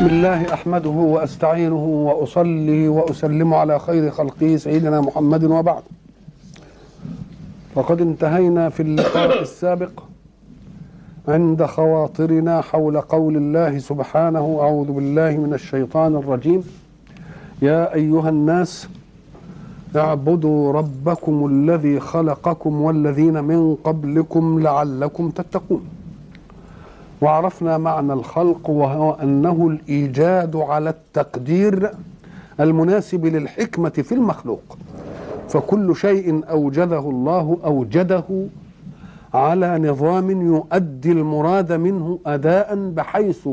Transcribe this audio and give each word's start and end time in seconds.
بسم 0.00 0.08
الله 0.08 0.54
أحمده 0.54 0.90
وأستعينه 0.90 1.84
وأصلي 1.84 2.88
وأسلم 2.88 3.54
على 3.54 3.78
خير 3.78 4.10
خلقه 4.10 4.56
سيدنا 4.56 5.00
محمد 5.00 5.44
وبعد. 5.44 5.82
وقد 7.74 8.00
انتهينا 8.00 8.68
في 8.68 8.82
اللقاء 8.82 9.40
السابق 9.42 9.90
عند 11.28 11.64
خواطرنا 11.64 12.60
حول 12.60 13.00
قول 13.00 13.36
الله 13.36 13.78
سبحانه 13.78 14.58
أعوذ 14.60 14.92
بالله 14.92 15.36
من 15.36 15.54
الشيطان 15.54 16.16
الرجيم. 16.16 16.62
يا 17.62 17.94
أيها 17.94 18.28
الناس 18.28 18.88
اعبدوا 19.96 20.72
ربكم 20.72 21.46
الذي 21.46 22.00
خلقكم 22.00 22.80
والذين 22.82 23.44
من 23.44 23.74
قبلكم 23.74 24.60
لعلكم 24.62 25.30
تتقون. 25.30 25.99
وعرفنا 27.22 27.78
معنى 27.78 28.12
الخلق 28.12 28.70
وهو 28.70 29.12
أنه 29.12 29.68
الإيجاد 29.68 30.56
على 30.56 30.90
التقدير 30.90 31.90
المناسب 32.60 33.26
للحكمة 33.26 33.88
في 33.90 34.12
المخلوق. 34.12 34.78
فكل 35.48 35.96
شيء 35.96 36.50
أوجده 36.50 36.98
الله 36.98 37.58
أوجده 37.64 38.24
على 39.34 39.78
نظام 39.78 40.30
يؤدي 40.54 41.12
المراد 41.12 41.72
منه 41.72 42.18
اداء 42.26 42.74
بحيث 42.90 43.48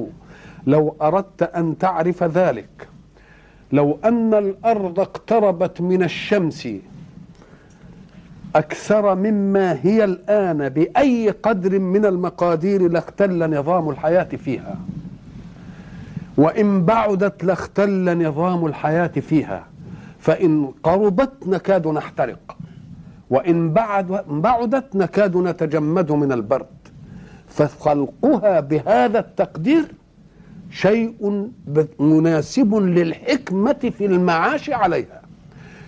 لو 0.68 0.96
أردت 1.02 1.44
أن 1.44 1.78
تعرف 1.78 2.24
ذلك 2.24 2.88
لو 3.72 3.98
أن 4.06 4.34
الأرض 4.34 5.00
اقتربت 5.00 5.82
من 5.82 6.04
الشمس 6.04 6.68
أكثر 8.58 9.16
مما 9.16 9.80
هي 9.84 10.04
الآن 10.04 10.70
بأي 10.70 11.30
قدر 11.30 11.80
من 11.80 12.06
المقادير 12.06 12.92
لاختل 12.92 13.60
نظام 13.60 13.90
الحياة 13.90 14.24
فيها. 14.24 14.76
وإن 16.38 16.86
بعدت 16.86 17.44
لاختل 17.44 18.28
نظام 18.28 18.66
الحياة 18.66 19.08
فيها 19.08 19.66
فإن 20.20 20.72
قربت 20.84 21.48
نكاد 21.48 21.88
نحترق. 21.88 22.58
وإن 23.30 23.74
بعد 23.74 24.24
بعدت 24.28 24.96
نكاد 24.96 25.38
نتجمد 25.38 26.12
من 26.12 26.32
البرد. 26.32 26.66
فخلقها 27.48 28.60
بهذا 28.60 29.20
التقدير 29.20 29.86
شيء 30.72 31.50
مناسب 32.00 32.76
للحكمة 32.76 33.92
في 33.98 34.06
المعاش 34.06 34.70
عليها. 34.70 35.17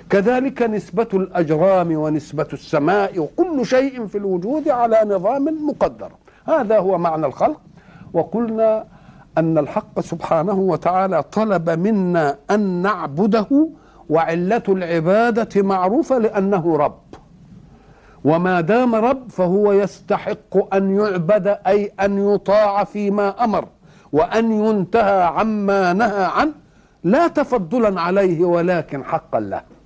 كذلك 0.09 0.61
نسبة 0.61 1.07
الأجرام 1.13 1.91
ونسبة 1.95 2.47
السماء 2.53 3.19
وكل 3.19 3.65
شيء 3.65 4.05
في 4.05 4.17
الوجود 4.17 4.69
على 4.69 5.01
نظام 5.05 5.67
مقدر. 5.67 6.11
هذا 6.45 6.79
هو 6.79 6.97
معنى 6.97 7.25
الخلق. 7.25 7.61
وقلنا 8.13 8.85
أن 9.37 9.57
الحق 9.57 9.99
سبحانه 9.99 10.59
وتعالى 10.59 11.23
طلب 11.23 11.69
منا 11.69 12.37
أن 12.51 12.81
نعبده 12.81 13.69
وعلة 14.09 14.63
العبادة 14.69 15.61
معروفة 15.61 16.17
لأنه 16.17 16.77
رب. 16.77 16.99
وما 18.23 18.61
دام 18.61 18.95
رب 18.95 19.29
فهو 19.29 19.71
يستحق 19.71 20.75
أن 20.75 20.95
يعبد 20.95 21.47
أي 21.67 21.91
أن 21.99 22.33
يطاع 22.33 22.83
فيما 22.83 23.43
أمر 23.43 23.65
وأن 24.11 24.51
ينتهى 24.51 25.23
عما 25.23 25.93
نهى 25.93 26.25
عنه 26.25 26.51
لا 27.03 27.27
تفضلا 27.27 28.01
عليه 28.01 28.45
ولكن 28.45 29.03
حقا 29.03 29.39
له. 29.39 29.78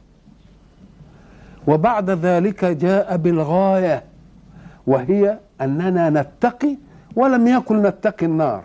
وبعد 1.67 2.09
ذلك 2.09 2.65
جاء 2.65 3.17
بالغاية 3.17 4.03
وهي 4.87 5.37
أننا 5.61 6.09
نتقي 6.09 6.77
ولم 7.15 7.47
يكن 7.47 7.81
نتقي 7.81 8.25
النار 8.25 8.63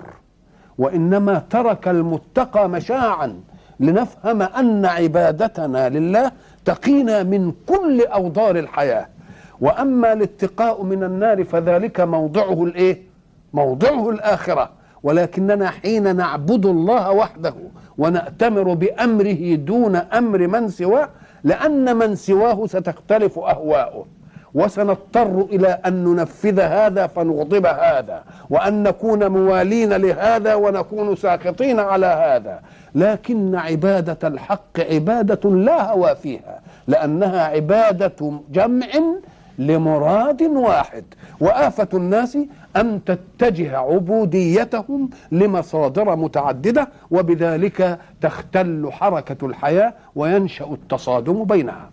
وإنما 0.78 1.42
ترك 1.50 1.88
المتقى 1.88 2.68
مشاعا 2.68 3.40
لنفهم 3.80 4.42
أن 4.42 4.84
عبادتنا 4.86 5.88
لله 5.88 6.32
تقينا 6.64 7.22
من 7.22 7.52
كل 7.66 8.02
أوضار 8.06 8.58
الحياة. 8.58 9.06
وأما 9.60 10.12
الاتقاء 10.12 10.82
من 10.82 11.04
النار 11.04 11.44
فذلك 11.44 12.00
موضعه 12.00 12.64
الإيه؟ 12.64 13.02
موضعه 13.52 14.10
الآخرة. 14.10 14.70
ولكننا 15.02 15.70
حين 15.70 16.16
نعبد 16.16 16.66
الله 16.66 17.10
وحده 17.12 17.54
ونأتمر 17.98 18.74
بأمره 18.74 19.54
دون 19.54 19.96
أمر 19.96 20.46
من 20.46 20.68
سواه 20.68 21.08
لأن 21.44 21.96
من 21.96 22.14
سواه 22.14 22.66
ستختلف 22.66 23.38
أهواؤه 23.38 24.06
وسنضطر 24.54 25.46
إلى 25.50 25.78
أن 25.86 26.04
ننفذ 26.04 26.60
هذا 26.60 27.06
فنغضب 27.06 27.66
هذا 27.66 28.22
وأن 28.50 28.82
نكون 28.82 29.26
موالين 29.28 29.92
لهذا 29.92 30.54
ونكون 30.54 31.16
ساخطين 31.16 31.80
على 31.80 32.06
هذا. 32.06 32.60
لكن 32.94 33.54
عبادة 33.54 34.28
الحق 34.28 34.80
عبادة 34.80 35.50
لا 35.50 35.92
هوى 35.92 36.16
فيها 36.16 36.60
لأنها 36.86 37.44
عبادة 37.44 38.40
جمع 38.52 38.86
لمراد 39.58 40.42
واحد. 40.42 41.04
وآفة 41.40 41.88
الناس 41.94 42.38
أن 42.76 43.00
تتجه 43.04 43.78
عبوديتهم 43.78 45.10
لمصادر 45.32 46.16
متعددة 46.16 46.88
وبذلك 47.10 47.98
تختل 48.20 48.88
حركة 48.92 49.46
الحياة 49.46 49.94
وينشأ 50.14 50.64
التصادم 50.64 51.44
بينها. 51.44 51.90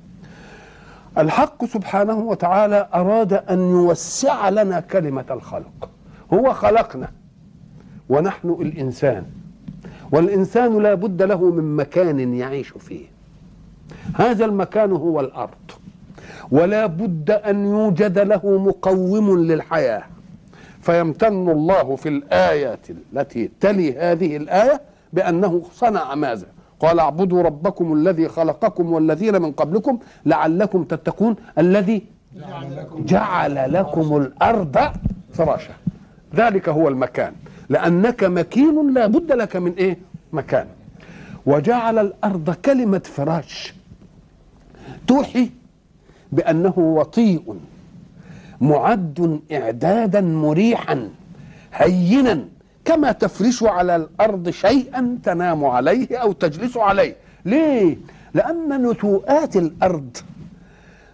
الحق 1.18 1.66
سبحانه 1.66 2.18
وتعالى 2.20 2.88
أراد 2.94 3.34
أن 3.34 3.60
يوسع 3.60 4.50
لنا 4.50 4.80
كلمة 4.80 5.26
الخلق. 5.32 5.90
هو 6.34 6.54
خلقنا 6.54 7.12
ونحن 8.10 8.50
الإنسان. 8.50 9.26
والإنسان 10.12 10.82
لا 10.82 10.94
بد 10.94 11.22
له 11.22 11.52
من 11.52 11.76
مكان 11.76 12.34
يعيش 12.34 12.70
فيه. 12.70 13.06
هذا 14.14 14.46
المكان 14.46 14.92
هو 14.92 15.20
الأرض. 15.20 15.72
ولا 16.52 16.86
بد 16.86 17.32
أن 17.32 17.66
يوجد 17.66 18.20
له 18.20 18.58
مقوم 18.58 19.40
للحياة. 19.40 20.04
فيمتن 20.82 21.50
الله 21.50 21.96
في 21.96 22.10
الآيات 22.10 22.88
التي 23.14 23.52
تلي 23.60 23.98
هذه 23.98 24.38
الآية 24.38 24.82
بأنه 25.14 25.62
صنع 25.74 26.16
ماذا؟ 26.16 26.46
قال 26.80 27.00
اعبدوا 27.00 27.42
ربكم 27.42 27.94
الذي 27.94 28.28
خلقكم 28.28 28.94
والذين 28.94 29.42
من 29.42 29.52
قبلكم 29.52 30.00
لعلكم 30.26 30.84
تتقون 30.84 31.36
الذي 31.58 32.02
جعل 32.98 33.74
لكم 33.74 34.18
الأرض 34.18 34.78
فراشا. 35.34 35.74
ذلك 36.36 36.70
هو 36.70 36.88
المكان. 36.88 37.34
لأنك 37.70 38.24
مكين 38.24 38.94
لا 38.94 39.08
بد 39.08 39.32
لك 39.32 39.56
من 39.56 39.74
إيه؟ 39.74 39.98
مكان. 40.34 40.68
وجعل 41.46 42.00
الأرض 42.00 42.50
كلمة 42.50 43.02
فراش. 43.06 43.74
توحي 45.08 45.50
بأنه 46.36 46.74
وطيء 46.78 47.56
معد 48.62 49.42
إعدادا 49.52 50.22
مريحا 50.22 51.10
هينا 51.74 52.46
كما 52.86 53.12
تفرش 53.12 53.64
على 53.64 53.96
الأرض 53.96 54.50
شيئا 54.50 55.18
تنام 55.24 55.66
عليه 55.66 56.18
أو 56.18 56.32
تجلس 56.32 56.78
عليه. 56.78 57.16
ليه؟ 57.46 57.98
لأن 58.34 58.90
نتوءات 58.90 59.56
الأرض 59.56 60.18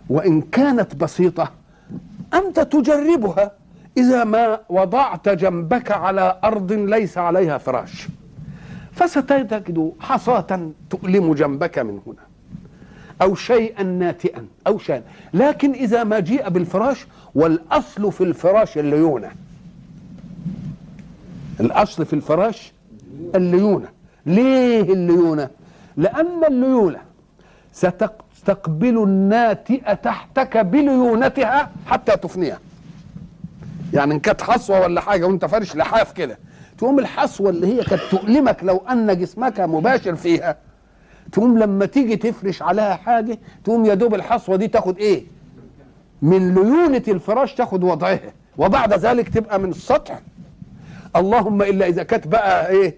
وإن 0.10 0.42
كانت 0.42 0.96
بسيطة 0.96 1.52
أنت 2.34 2.60
تجربها 2.60 3.52
إذا 3.98 4.24
ما 4.24 4.60
وضعت 4.70 5.30
جنبك 5.30 5.92
على 5.92 6.40
أرض 6.44 6.72
ليس 6.72 7.18
عليها 7.18 7.58
فراش. 7.58 8.08
فستجد 8.92 9.92
حصاة 10.00 10.72
تؤلم 10.90 11.34
جنبك 11.34 11.80
من 11.80 12.00
هنا. 12.08 12.31
أو 13.22 13.36
شيئا 13.36 13.84
ناتئا 13.84 14.46
أو 14.68 14.78
شيئا. 14.78 15.04
لكن 15.34 15.72
إذا 15.72 16.04
ما 16.04 16.20
جيء 16.20 16.50
بالفراش 16.50 17.06
والأصل 17.36 18.12
في 18.12 18.24
الفراش 18.24 18.78
الليونة. 18.78 19.32
الأصل 21.60 22.06
في 22.06 22.14
الفراش 22.14 22.72
الليونة. 23.36 23.88
ليه 24.26 24.82
الليونة؟ 24.82 25.50
لأن 25.98 26.44
الليونة 26.48 27.00
ستستقبل 27.74 29.04
الناتئة 29.04 29.94
تحتك 29.94 30.58
بليونتها 30.58 31.70
حتى 31.88 32.18
تفنيها. 32.18 32.60
يعني 33.94 34.14
إن 34.14 34.20
كانت 34.20 34.42
حصوة 34.42 34.82
ولا 34.82 35.02
حاجة 35.02 35.26
وأنت 35.26 35.46
فارش 35.46 35.76
لحاف 35.76 36.12
كده 36.12 36.38
تقوم 36.78 37.00
الحصوة 37.00 37.50
اللي 37.50 37.68
هي 37.68 37.84
كانت 37.84 38.02
تؤلمك 38.12 38.64
لو 38.64 38.78
أن 38.92 39.18
جسمك 39.20 39.60
مباشر 39.60 40.16
فيها 40.16 40.56
تقوم 41.32 41.60
لما 41.60 41.86
تيجي 41.86 42.16
تفرش 42.16 42.62
عليها 42.62 42.96
حاجة 42.96 43.40
تقوم 43.64 43.86
يا 43.86 43.94
دوب 43.94 44.16
الحصوة 44.16 44.56
دي 44.56 44.68
تاخد 44.68 44.98
إيه؟ 44.98 45.24
من 46.22 46.54
ليونة 46.56 47.04
الفراش 47.08 47.56
تاخد 47.56 47.84
وضعها 47.84 48.34
وبعد 48.58 48.94
ذلك 48.94 49.30
تبقى 49.30 49.60
من 49.60 49.70
السطح. 49.70 50.20
اللهم 51.16 51.62
إلا 51.62 51.88
إذا 51.88 52.04
كانت 52.04 52.28
بقى 52.28 52.70
إيه؟ 52.70 52.96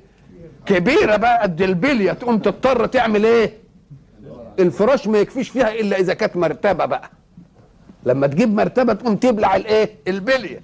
كبيرة 0.66 1.16
بقى 1.16 1.42
قد 1.42 1.62
البلية 1.62 2.12
تقوم 2.12 2.40
تضطر 2.40 2.86
تعمل 2.86 3.26
إيه؟ 3.26 3.54
الفراش 4.60 5.08
ما 5.08 5.18
يكفيش 5.18 5.50
فيها 5.50 5.74
إلا 5.74 6.00
إذا 6.00 6.14
كانت 6.14 6.38
مرتبة 6.38 6.86
بقى. 6.86 7.10
لما 8.06 8.28
تجيب 8.28 8.54
مرتبة 8.54 8.94
تقوم 8.94 9.16
تبلع 9.16 9.56
الإيه؟ 9.56 9.90
البلية. 10.08 10.62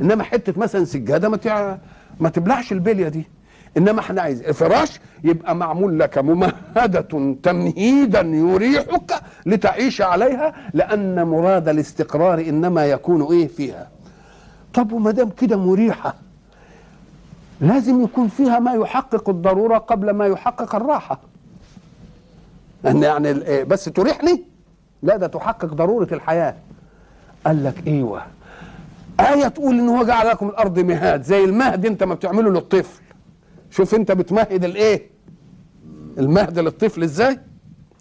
إنما 0.00 0.24
حتة 0.24 0.60
مثلا 0.60 0.84
سجادة 0.84 1.28
ما. 1.28 1.78
ما 2.20 2.28
تبلعش 2.28 2.72
البلية 2.72 3.08
دي. 3.08 3.26
إنما 3.76 4.00
إحنا 4.00 4.22
عايز 4.22 4.42
فراش 4.42 5.00
يبقى 5.24 5.54
معمول 5.56 5.98
لك 5.98 6.18
ممهدة 6.18 7.00
تمهيدا 7.42 8.20
يريحك 8.20 9.12
لتعيش 9.46 10.02
عليها 10.02 10.54
لأن 10.74 11.26
مراد 11.26 11.68
الاستقرار 11.68 12.38
إنما 12.40 12.86
يكون 12.86 13.22
إيه 13.22 13.46
فيها؟ 13.48 13.88
طب 14.74 14.92
وما 14.92 15.10
دام 15.10 15.28
كده 15.30 15.56
مريحة 15.56 16.14
لازم 17.60 18.02
يكون 18.04 18.28
فيها 18.28 18.58
ما 18.58 18.72
يحقق 18.74 19.28
الضرورة 19.28 19.78
قبل 19.78 20.10
ما 20.10 20.26
يحقق 20.26 20.74
الراحة. 20.74 21.18
ان 22.86 23.02
يعني 23.02 23.30
ال- 23.30 23.64
بس 23.64 23.84
تريحني؟ 23.84 24.44
لا 25.02 25.16
ده 25.16 25.26
تحقق 25.26 25.64
ضرورة 25.66 26.08
الحياة. 26.12 26.54
قال 27.46 27.64
لك 27.64 27.74
إيوه. 27.86 28.22
آية 29.20 29.48
تقول 29.48 29.78
إن 29.78 29.88
هو 29.88 30.04
جعل 30.04 30.26
لكم 30.28 30.48
الأرض 30.48 30.78
مهاد 30.78 31.22
زي 31.22 31.44
المهد 31.44 31.86
أنت 31.86 32.02
ما 32.02 32.14
بتعمله 32.14 32.50
للطفل. 32.50 33.02
شوف 33.76 33.94
أنت 33.94 34.12
بتمهد 34.12 34.64
الإيه؟ 34.64 35.02
المهد 36.18 36.58
للطفل 36.58 37.02
إزاي؟ 37.02 37.38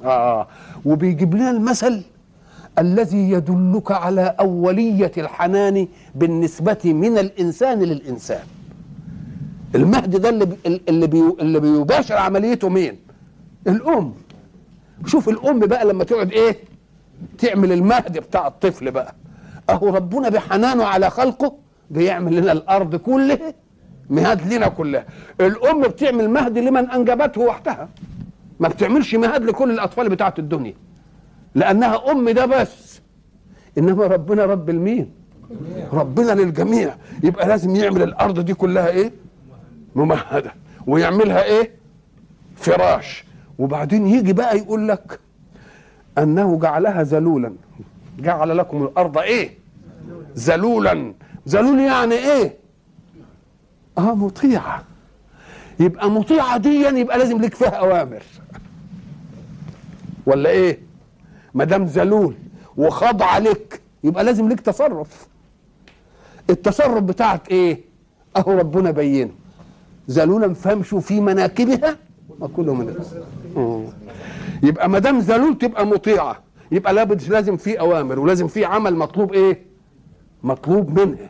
آه 0.04 0.48
وبيجيب 0.86 1.34
لنا 1.36 1.52
المثل 1.52 2.02
الذي 2.80 3.30
يدلك 3.32 3.92
على 3.92 4.36
أولية 4.40 5.12
الحنان 5.18 5.88
بالنسبة 6.16 6.78
من 6.86 7.18
الإنسان 7.18 7.80
للإنسان 7.84 8.44
المهد 9.76 10.16
ده 10.16 10.30
اللي 10.30 10.48
اللي, 10.90 11.08
بي 11.08 11.20
اللي 11.40 11.60
بيباشر 11.60 12.16
عمليته 12.16 12.70
مين؟ 12.70 12.96
الأم 13.68 14.14
شوف 15.06 15.30
الأم 15.30 15.60
بقى 15.60 15.86
لما 15.86 16.04
تقعد 16.04 16.32
إيه؟ 16.32 16.58
تعمل 17.38 17.72
المهد 17.72 18.18
بتاع 18.18 18.48
الطفل 18.48 18.92
بقى 18.92 19.16
أهو 19.70 19.90
ربنا 19.96 20.30
بحنانه 20.30 20.84
على 20.86 21.10
خلقه 21.10 21.56
بيعمل 21.92 22.36
لنا 22.36 22.52
الأرض 22.52 22.96
كلها 22.96 23.54
مهاد 24.10 24.54
لنا 24.54 24.68
كلها. 24.68 25.06
الأم 25.42 25.82
بتعمل 25.82 26.30
مهد 26.30 26.58
لمن 26.58 26.90
أنجبته 26.90 27.42
وحدها. 27.42 27.90
ما 28.60 28.68
بتعملش 28.68 29.16
مهاد 29.16 29.44
لكل 29.44 29.72
الأطفال 29.72 30.10
بتاعت 30.10 30.40
الدنيا. 30.40 30.74
لأنها 31.56 32.12
أم 32.12 32.30
ده 32.30 32.46
بس. 32.46 33.02
إنما 33.78 34.04
ربنا 34.08 34.46
رب 34.46 34.70
المين؟ 34.70 35.12
ربنا 35.94 36.32
للجميع. 36.32 36.96
يبقى 37.24 37.48
لازم 37.48 37.76
يعمل 37.76 38.02
الأرض 38.02 38.40
دي 38.40 38.54
كلها 38.54 38.88
إيه؟ 38.88 39.12
ممهدة. 39.96 40.54
ويعملها 40.88 41.44
إيه؟ 41.44 41.72
فراش. 42.56 43.26
وبعدين 43.60 44.08
يجي 44.08 44.34
بقى 44.34 44.58
يقول 44.58 44.88
لك 44.88 45.20
أنه 46.18 46.60
جعلها 46.60 47.04
ذلولا. 47.04 47.54
جعل 48.20 48.58
لكم 48.58 48.84
الأرض 48.84 49.18
إيه؟ 49.18 49.50
ذلولا. 50.38 51.14
ذلول 51.50 51.80
يعني 51.80 52.16
إيه؟ 52.16 52.65
آه 53.98 54.16
مطيعة. 54.16 54.84
يبقى 55.80 56.10
مطيعة 56.12 56.58
ديا 56.58 56.90
يبقى 56.90 57.18
لازم 57.18 57.42
لك 57.42 57.56
فيها 57.56 57.70
أوامر. 57.70 58.24
ولا 60.26 60.50
إيه؟ 60.50 60.80
ما 61.54 61.64
دام 61.64 61.84
ذلول 61.86 62.36
وخاضعه 62.78 63.40
لك 63.40 63.82
يبقى 64.04 64.24
لازم 64.24 64.50
لك 64.50 64.60
تصرف. 64.60 65.28
التصرف 66.50 67.04
بتاعك 67.04 67.52
إيه؟ 67.52 67.82
أهو 68.38 68.52
ربنا 68.52 68.92
بينه. 68.92 69.32
ذلولا 70.10 70.54
فامشوا 70.54 71.00
في 71.00 71.20
مناكبها؟ 71.22 71.98
وكلوا 72.40 72.76
من 72.76 72.90
الرزق 72.90 73.26
مم. 73.56 73.86
يبقى 74.64 74.90
ما 74.90 75.00
دام 75.00 75.20
ذلول 75.20 75.58
تبقى 75.58 75.86
مطيعة. 75.88 76.44
يبقى 76.72 76.94
لابد 76.94 77.24
لازم 77.30 77.58
في 77.58 77.80
أوامر 77.80 78.20
ولازم 78.20 78.48
في 78.48 78.66
عمل 78.66 78.96
مطلوب 78.96 79.34
إيه؟ 79.34 79.66
مطلوب 80.44 81.00
منها. 81.00 81.30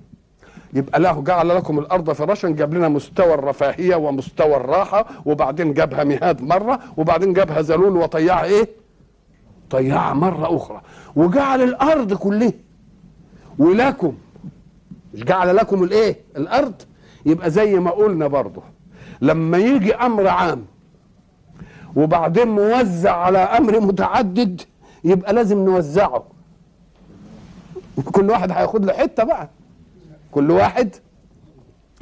يبقى 0.75 1.00
له 1.00 1.22
جعل 1.22 1.50
لكم 1.50 1.80
الأرض 1.80 2.12
فراشا 2.12 2.50
جاب 2.50 2.74
لنا 2.74 2.89
مستوى 2.89 3.33
الرفاهية 3.33 3.95
ومستوى 3.95 4.56
الراحة 4.56 5.06
وبعدين 5.25 5.74
جابها 5.74 6.04
مهاد 6.04 6.42
مرة 6.42 6.80
وبعدين 6.98 7.33
جابها 7.33 7.62
ذلول 7.62 7.98
وطيعها 7.98 8.44
إيه؟ 8.44 8.69
طيعها 9.69 10.13
مرة 10.13 10.56
أخرى. 10.56 10.81
وجعل 11.16 11.62
الأرض 11.62 12.13
كلها. 12.13 12.51
ولكم 13.60 14.13
مش 15.13 15.24
جعل 15.24 15.56
لكم 15.56 15.83
الإيه؟ 15.83 16.19
الأرض؟ 16.38 16.74
يبقى 17.25 17.51
زي 17.51 17.80
ما 17.80 17.92
قلنا 17.92 18.28
برضه 18.28 18.62
لما 19.21 19.57
يجي 19.57 19.95
أمر 19.95 20.28
عام 20.28 20.66
وبعدين 21.95 22.48
موزع 22.48 23.16
على 23.16 23.38
أمر 23.38 23.80
متعدد 23.80 24.62
يبقى 25.04 25.33
لازم 25.33 25.66
نوزعه. 25.66 26.24
كل 28.13 28.30
واحد 28.30 28.51
هياخد 28.51 28.86
له 28.86 28.94
حتة 28.94 29.24
بقى. 29.24 29.50
كل 30.36 30.52
واحد 30.52 30.96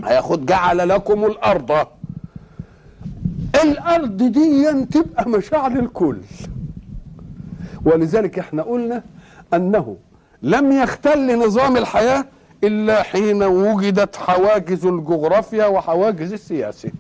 هياخد 0.04 0.46
جعل 0.46 0.90
لكم 0.90 1.26
الأرض. 1.26 1.88
الأرض 3.64 4.18
دي 4.18 4.86
تبقى 4.86 5.30
مشاعر 5.30 5.72
الكل. 5.72 6.18
ولذلك 7.86 8.40
إحنا 8.40 8.62
قلنا 8.64 9.04
أنه 9.54 9.98
لم 10.42 10.72
يختل 10.72 11.40
نظام 11.40 11.78
الحياة 11.78 12.26
إلا 12.64 13.04
حين 13.04 13.44
وجدت 13.44 14.16
حواجز 14.16 14.86
الجغرافيا 14.86 15.66
وحواجز 15.66 16.34
السياسة. 16.34 16.92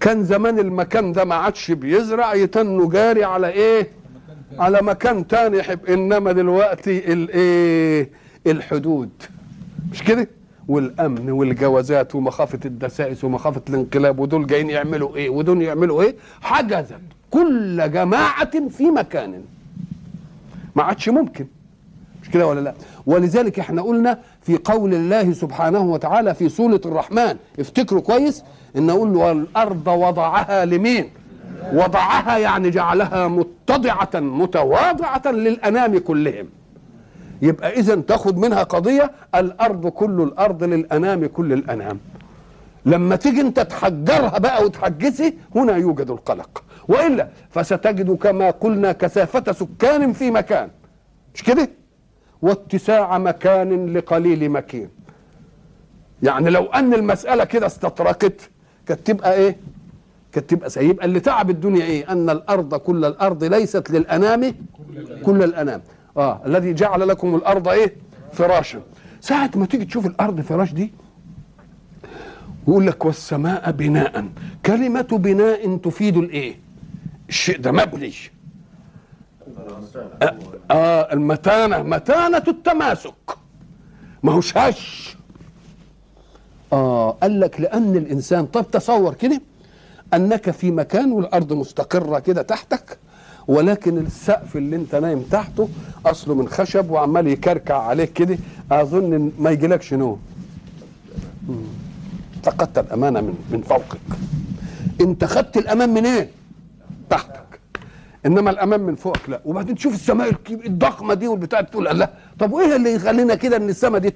كان 0.00 0.24
زمان 0.24 0.58
المكان 0.58 1.12
ده 1.12 1.24
ما 1.24 1.34
عادش 1.34 1.70
بيزرع 1.70 2.34
يتنه 2.34 2.88
جاري 2.88 3.24
على 3.24 3.48
إيه؟ 3.48 3.88
على 4.58 4.82
مكان 4.82 5.26
تاني 5.26 5.58
يحب 5.58 5.86
إنما 5.86 6.32
دلوقتي 6.32 7.12
الايه 7.12 8.10
الحدود. 8.46 9.10
مش 9.92 10.02
كده؟ 10.02 10.28
والأمن 10.68 11.30
والجوازات 11.30 12.14
ومخافة 12.14 12.58
الدسائس 12.64 13.24
ومخافة 13.24 13.62
الانقلاب 13.68 14.18
ودول 14.18 14.46
جايين 14.46 14.70
يعملوا 14.70 15.16
إيه؟ 15.16 15.30
ودول 15.30 15.62
يعملوا 15.62 16.02
إيه؟ 16.02 16.14
حجزت 16.42 16.98
كل 17.30 17.90
جماعة 17.92 18.68
في 18.68 18.90
مكان. 18.90 19.42
ما 20.76 20.82
عادش 20.82 21.08
ممكن. 21.08 21.46
مش 22.22 22.30
كده 22.30 22.46
ولا 22.46 22.60
لا؟ 22.60 22.74
ولذلك 23.06 23.58
إحنا 23.58 23.82
قلنا 23.82 24.18
في 24.42 24.56
قول 24.56 24.94
الله 24.94 25.32
سبحانه 25.32 25.80
وتعالى 25.80 26.34
في 26.34 26.48
سورة 26.48 26.80
الرحمن 26.86 27.36
افتكروا 27.60 28.00
كويس؟ 28.00 28.42
إن 28.76 28.86
نقول 28.86 29.16
والارض 29.16 29.86
وضعها 29.88 30.64
لمين؟ 30.64 31.10
وضعها 31.72 32.38
يعني 32.38 32.70
جعلها 32.70 33.28
متضعة 33.28 34.10
متواضعة 34.14 35.22
للأنام 35.26 35.98
كلهم. 35.98 36.46
يبقى 37.44 37.72
إذا 37.72 37.94
تاخد 37.94 38.38
منها 38.38 38.62
قضية 38.62 39.10
الأرض 39.34 39.86
كل 39.86 40.20
الأرض 40.20 40.64
للأنام 40.64 41.26
كل 41.26 41.52
الأنام. 41.52 41.98
لما 42.86 43.16
تيجي 43.16 43.40
انت 43.40 43.60
تحجرها 43.60 44.38
بقى 44.38 44.64
وتحجزي 44.64 45.34
هنا 45.54 45.76
يوجد 45.76 46.10
القلق. 46.10 46.64
وإلا 46.88 47.28
فستجد 47.50 48.10
كما 48.16 48.50
قلنا 48.50 48.92
كثافة 48.92 49.52
سكان 49.52 50.12
في 50.12 50.30
مكان. 50.30 50.68
مش 51.34 51.42
كده؟ 51.42 51.70
واتساع 52.42 53.18
مكان 53.18 53.92
لقليل 53.92 54.50
مكين. 54.50 54.88
يعني 56.22 56.50
لو 56.50 56.64
أن 56.64 56.94
المسألة 56.94 57.44
كده 57.44 57.66
استطرقت 57.66 58.50
كانت 58.86 59.06
تبقى 59.06 59.34
إيه؟ 59.34 59.56
كانت 60.32 60.50
تبقى. 60.50 60.86
يبقى 60.86 61.06
اللي 61.06 61.20
تعب 61.20 61.50
الدنيا 61.50 61.84
إيه؟ 61.84 62.12
أن 62.12 62.30
الأرض 62.30 62.74
كل 62.74 63.04
الأرض 63.04 63.44
ليست 63.44 63.90
للأنام 63.90 64.54
كل 65.24 65.42
الأنام. 65.42 65.82
آه 66.16 66.40
الذي 66.46 66.72
جعل 66.74 67.08
لكم 67.08 67.34
الأرض 67.34 67.68
إيه؟ 67.68 67.96
فراشا. 68.32 68.80
ساعة 69.20 69.50
ما 69.54 69.66
تيجي 69.66 69.84
تشوف 69.84 70.06
الأرض 70.06 70.40
فراش 70.40 70.72
دي 70.72 70.92
يقول 72.68 72.86
لك 72.86 73.04
والسماء 73.04 73.70
بناء. 73.70 74.28
كلمة 74.66 75.00
بناء 75.12 75.76
تفيد 75.76 76.16
الإيه؟ 76.16 76.58
الشيء 77.28 77.58
ده 77.60 77.72
مبني 77.72 78.12
آه, 80.22 80.36
آه 80.70 81.12
المتانة 81.12 81.82
متانة 81.82 82.42
التماسك. 82.48 83.36
ما 84.22 84.32
هوش 84.32 84.56
هش. 84.56 85.16
آه 86.72 87.10
قال 87.10 87.40
لك 87.40 87.60
لأن 87.60 87.96
الإنسان 87.96 88.46
طب 88.46 88.70
تصور 88.70 89.14
كده 89.14 89.40
أنك 90.14 90.50
في 90.50 90.70
مكان 90.70 91.12
والأرض 91.12 91.52
مستقرة 91.52 92.18
كده 92.18 92.42
تحتك 92.42 92.98
ولكن 93.48 93.98
السقف 93.98 94.56
اللي 94.56 94.76
انت 94.76 94.94
نايم 94.94 95.22
تحته 95.22 95.68
اصله 96.06 96.34
من 96.34 96.48
خشب 96.48 96.90
وعمال 96.90 97.26
يكركع 97.26 97.76
عليك 97.82 98.12
كده. 98.12 98.38
اظن 98.72 99.32
ما 99.38 99.50
يجيلكش 99.50 99.94
نوم. 99.94 100.20
فقدت 102.42 102.78
الأمانة 102.78 103.20
من 103.20 103.34
من 103.50 103.62
فوقك. 103.62 103.98
انت 105.00 105.24
خدت 105.24 105.56
الامان 105.56 105.88
منين؟ 105.88 106.06
إيه؟ 106.06 106.28
تحتك. 107.10 107.60
انما 108.26 108.50
الامان 108.50 108.80
من 108.80 108.94
فوقك 108.94 109.28
لا. 109.28 109.40
وبعدين 109.44 109.74
تشوف 109.74 109.94
السماء 109.94 110.32
الضخمة 110.50 111.14
دي 111.14 111.28
والبتاع 111.28 111.60
تقول 111.60 111.88
الله. 111.88 112.08
طب 112.38 112.52
وإيه 112.52 112.76
اللي 112.76 112.92
يخلينا 112.94 113.34
كده 113.34 113.56
إن 113.56 113.68
السماء 113.68 114.00
دي 114.00 114.14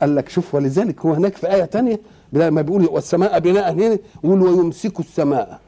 قال 0.00 0.16
لك 0.16 0.28
شوف 0.28 0.54
ولذلك 0.54 1.00
هو 1.00 1.12
هناك 1.12 1.36
في 1.36 1.52
آية 1.54 1.64
تانية 1.64 2.00
ما 2.32 2.62
بيقول 2.62 2.84
والسماء 2.86 3.38
بناء 3.38 3.72
هنا 3.72 3.98
يقول 4.24 4.42
ويمسك 4.42 5.00
السماء. 5.00 5.60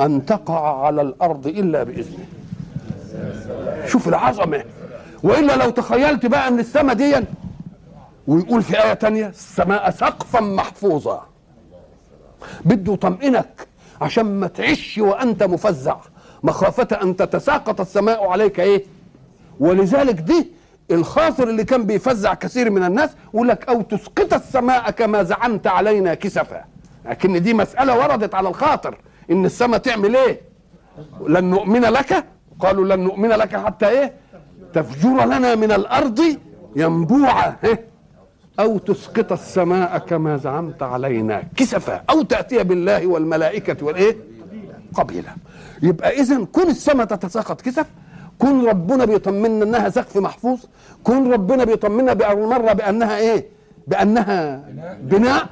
أن 0.00 0.26
تقع 0.26 0.86
على 0.86 1.02
الأرض 1.02 1.46
إلا 1.46 1.82
بإذنه. 1.82 2.24
شوف 3.86 4.08
العظمة. 4.08 4.64
وإلا 5.22 5.56
لو 5.56 5.70
تخيلت 5.70 6.26
بقى 6.26 6.48
ان 6.48 6.58
السماء 6.58 6.94
دي 6.94 7.14
ويقول 8.26 8.62
في 8.62 8.84
آية 8.84 8.94
تانية 8.94 9.26
السماء 9.26 9.90
سقفا 9.90 10.40
محفوظا 10.40 11.26
بده 12.64 12.92
يطمئنك 12.92 13.66
عشان 14.00 14.24
ما 14.40 14.46
تعيش 14.46 14.98
وأنت 14.98 15.42
مفزع. 15.42 15.96
مخافة 16.42 16.88
أن 17.02 17.16
تتساقط 17.16 17.80
السماء 17.80 18.26
عليك 18.28 18.60
إيه؟ 18.60 18.84
ولذلك 19.60 20.14
دي 20.14 20.46
الخاطر 20.90 21.48
اللي 21.48 21.64
كان 21.64 21.86
بيفزع 21.86 22.34
كثير 22.34 22.70
من 22.70 22.84
الناس 22.84 23.10
يقول 23.34 23.48
لك 23.48 23.68
أو 23.68 23.82
تسقط 23.82 24.34
السماء 24.34 24.90
كما 24.90 25.22
زعمت 25.22 25.66
علينا 25.66 26.14
كسفا. 26.14 26.64
لكن 27.06 27.42
دي 27.42 27.54
مسألة 27.54 27.98
وردت 27.98 28.34
على 28.34 28.48
الخاطر. 28.48 28.98
إن 29.30 29.44
السماء 29.44 29.78
تعمل 29.80 30.16
إيه؟ 30.16 30.40
لن 31.28 31.44
نؤمن 31.44 31.80
لك؟ 31.80 32.24
قالوا 32.60 32.96
لن 32.96 33.00
نؤمن 33.00 33.28
لك 33.28 33.56
حتى 33.56 33.88
إيه؟ 33.88 34.12
تفجر 34.74 35.24
لنا 35.24 35.54
من 35.54 35.72
الأرض 35.72 36.20
ينبوعا. 36.76 37.56
إيه؟ 37.64 37.84
أو 38.60 38.78
تسقط 38.78 39.32
السماء 39.32 39.98
كما 39.98 40.36
زعمت 40.36 40.82
علينا 40.82 41.42
كسفا. 41.56 42.02
أو 42.10 42.22
تأتي 42.22 42.64
بالله 42.64 43.06
والملائكة 43.06 43.86
والايه 43.86 44.16
قبيلا. 44.94 45.30
يبقى 45.82 46.20
اذا 46.20 46.44
كل 46.52 46.68
السماء 46.68 47.06
تتساقط 47.06 47.60
كسف 47.60 47.86
كن 48.38 48.66
ربنا 48.66 49.04
بيطمنا 49.04 49.64
إنها 49.64 49.88
سقف 49.88 50.16
محفوظ 50.16 50.58
كن 51.04 51.32
ربنا 51.32 51.64
بيطمنا 51.64 52.12
بالمرة 52.12 52.72
بأنها 52.72 53.18
إيه؟ 53.18 53.48
بأنها 53.86 54.64
بناء 55.02 55.46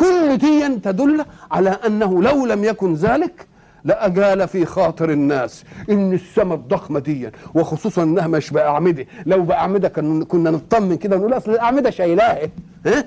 كل 0.00 0.36
دي 0.38 0.68
تدل 0.68 1.24
على 1.50 1.70
أنه 1.86 2.22
لو 2.22 2.46
لم 2.46 2.64
يكن 2.64 2.94
ذلك 2.94 3.46
لأجال 3.84 4.48
في 4.48 4.64
خاطر 4.64 5.10
الناس. 5.10 5.64
إن 5.90 6.12
السماء 6.12 6.54
الضخمة 6.58 7.00
دي 7.00 7.30
وخصوصا 7.54 8.02
إنها 8.02 8.26
مش 8.26 8.50
بأعمدة. 8.50 9.06
لو 9.26 9.42
باعمده 9.42 9.88
كن- 9.88 10.24
كنا 10.24 10.50
نطمن 10.50 10.96
كده 10.96 11.16
ونقول 11.16 11.32
أصل 11.36 11.50
الأعمدة 11.50 11.90
شايلاها؟ 11.90 12.48
ها؟ 12.86 13.04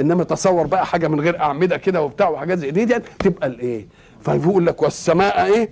إنما 0.00 0.24
تصور 0.24 0.66
بقى 0.66 0.86
حاجة 0.86 1.08
من 1.08 1.20
غير 1.20 1.40
أعمدة 1.40 1.76
كده 1.76 2.02
وبتاع 2.02 2.28
وحاجات 2.28 2.58
زي 2.58 2.70
دي, 2.70 2.84
دي 2.84 2.94
تبقى 3.18 3.46
الإيه؟ 3.46 3.86
فيقول 4.20 4.66
لك 4.66 4.82
والسماء 4.82 5.44
إيه؟ 5.46 5.70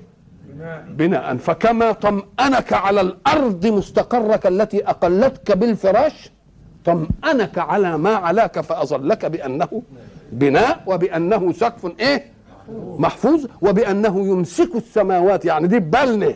بناء. 0.88 1.36
فكما 1.36 1.92
طمأنك 1.92 2.72
على 2.72 3.00
الأرض 3.00 3.66
مستقرك 3.66 4.46
التي 4.46 4.86
أقلتك 4.88 5.52
بالفراش 5.56 6.30
طمأنك 6.84 7.58
على 7.58 7.98
ما 7.98 8.14
علاك 8.16 8.60
فأظلك 8.60 9.26
بأنه 9.26 9.82
بناء 10.32 10.82
وبأنه 10.86 11.52
سقف 11.52 11.92
إيه؟ 12.00 12.24
محفوظ 12.98 13.46
وبأنه 13.62 14.26
يمسك 14.26 14.70
السماوات. 14.76 15.44
يعني 15.44 15.68
دي 15.68 15.78
ببالنا 15.78 16.34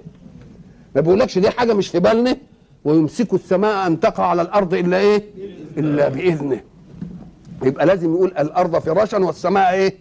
ما 0.94 1.00
بيقولكش 1.00 1.38
دي 1.38 1.50
حاجة 1.50 1.72
مش 1.72 1.88
في 1.88 1.98
بالنا 2.00 2.36
ويمسك 2.84 3.34
السماء 3.34 3.86
أن 3.86 4.00
تقع 4.00 4.26
على 4.26 4.42
الأرض 4.42 4.74
إلا 4.74 4.96
إيه؟ 4.96 5.24
إلا 5.76 6.08
بإذنه. 6.08 6.60
يبقى 7.62 7.86
لازم 7.86 8.14
يقول 8.14 8.28
الأرض 8.38 8.78
فراشا 8.78 9.18
والسماء 9.18 9.72
إيه؟ 9.72 9.94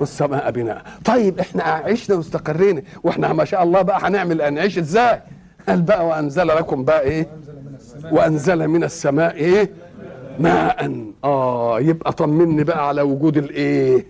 والسماء 0.00 0.50
بناء. 0.50 0.82
طيب 1.04 1.38
إحنا 1.38 1.62
عشنا 1.62 2.16
واستقرينا. 2.16 2.82
وإحنا 3.02 3.32
ما 3.32 3.44
شاء 3.44 3.62
الله 3.62 3.82
بقى 3.82 3.98
هنعمل 4.02 4.54
نعيش 4.54 4.78
إزاي؟ 4.78 5.20
قال 5.68 5.82
بقى 5.82 6.06
وأنزل 6.06 6.46
لكم 6.46 6.84
بقى 6.84 7.00
إيه؟ 7.02 7.26
وأنزل 8.12 8.68
من 8.68 8.84
السماء 8.84 9.34
إيه؟ 9.34 9.70
ماء. 10.38 11.04
آه 11.24 11.80
يبقى 11.80 12.12
طمني 12.12 12.64
بقى 12.64 12.88
على 12.88 13.02
وجود 13.02 13.36
الإيه؟ 13.36 14.06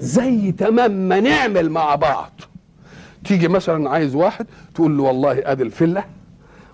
زي 0.00 0.52
تمام 0.52 1.08
ما 1.08 1.20
نعمل 1.20 1.70
مع 1.70 1.94
بعض. 1.94 2.30
تيجي 3.24 3.48
مثلا 3.48 3.90
عايز 3.90 4.14
واحد 4.14 4.46
تقول 4.74 4.96
له 4.96 5.02
والله 5.02 5.42
أدي 5.52 5.62
الفله 5.62 6.04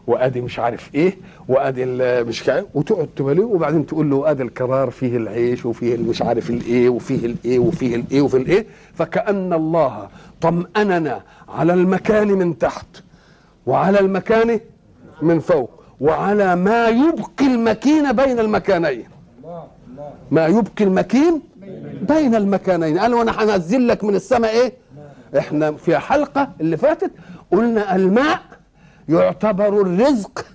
وأدي 0.07 0.41
مش 0.41 0.59
عارف 0.59 0.95
إيه 0.95 1.17
وأدي 1.49 1.85
مش 2.25 2.51
وتقعد 2.75 3.09
تباليه 3.17 3.45
وبعدين 3.45 3.87
تقول 3.87 4.11
له 4.11 4.31
أدي 4.31 4.43
القرار 4.43 4.91
فيه 4.91 5.17
العيش 5.17 5.67
وفيه 5.67 5.97
مش 5.97 6.23
عارف 6.23 6.51
الإيه 6.51 6.89
وفيه 6.89 7.27
الإيه 7.27 7.59
وفيه 7.59 7.97
الإيه 7.97 8.21
وفيه 8.23 8.39
الإيه. 8.39 8.67
فكأن 8.95 9.53
الله 9.53 10.09
طمأننا 10.41 11.23
على 11.49 11.75
المكان 11.75 12.29
من 12.29 12.59
تحت 12.59 12.87
وعلى 13.67 14.01
المكان 14.01 14.61
من 15.23 15.41
فوق. 15.41 15.84
وعلى 16.01 16.57
ما 16.57 16.89
يبقي 16.89 17.47
المكين 17.47 18.13
بين 18.13 18.39
المكانين. 18.39 19.05
ما 20.31 20.47
يبقي 20.47 20.85
المكين 20.85 21.43
بين 22.03 22.35
المكانين. 22.35 22.99
قال 22.99 23.15
وأنا 23.15 23.43
هنزل 23.43 23.89
لك 23.89 24.05
من 24.05 24.15
السماء 24.15 24.51
إيه؟ 24.51 24.73
إحنا 25.39 25.73
في 25.73 25.99
حلقة 25.99 26.51
اللي 26.61 26.77
فاتت 26.77 27.11
قلنا 27.53 27.97
الماء 27.97 28.41
يعتبر 29.09 29.81
الرزق 29.81 30.47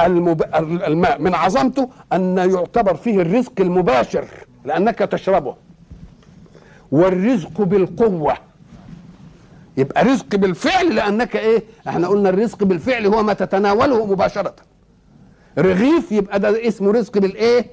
المب... 0.00 0.42
الماء 0.86 1.20
من 1.20 1.34
عظمته 1.34 1.88
أن 2.12 2.38
يعتبر 2.38 2.94
فيه 2.94 3.20
الرزق 3.22 3.52
المباشر 3.60 4.24
لأنك 4.64 4.98
تشربه. 4.98 5.54
والرزق 6.92 7.62
بالقوة. 7.62 8.34
يبقى 9.80 10.04
رزق 10.04 10.36
بالفعل 10.36 10.94
لأنك 10.94 11.36
إيه؟ 11.36 11.62
إحنا 11.88 12.08
قلنا 12.08 12.28
الرزق 12.28 12.64
بالفعل 12.64 13.06
هو 13.06 13.22
ما 13.22 13.32
تتناوله 13.32 14.06
مباشرة. 14.06 14.54
رغيف 15.58 16.12
يبقى 16.12 16.40
ده 16.40 16.68
اسمه 16.68 16.92
رزق 16.92 17.18
بالإيه؟ 17.18 17.66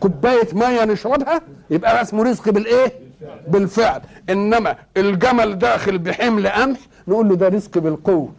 كوباية 0.00 0.48
مية 0.52 0.84
نشربها 0.84 1.40
يبقى 1.70 2.02
اسمه 2.02 2.22
رزق 2.22 2.48
بالإيه؟ 2.50 2.92
بالفعل. 3.48 4.00
إنما 4.30 4.76
الجمل 4.96 5.58
داخل 5.58 5.98
بحمل 5.98 6.48
قمح 6.48 6.78
نقول 7.08 7.28
له 7.28 7.36
ده 7.36 7.48
رزق 7.48 7.78
بالقوة. 7.78 8.32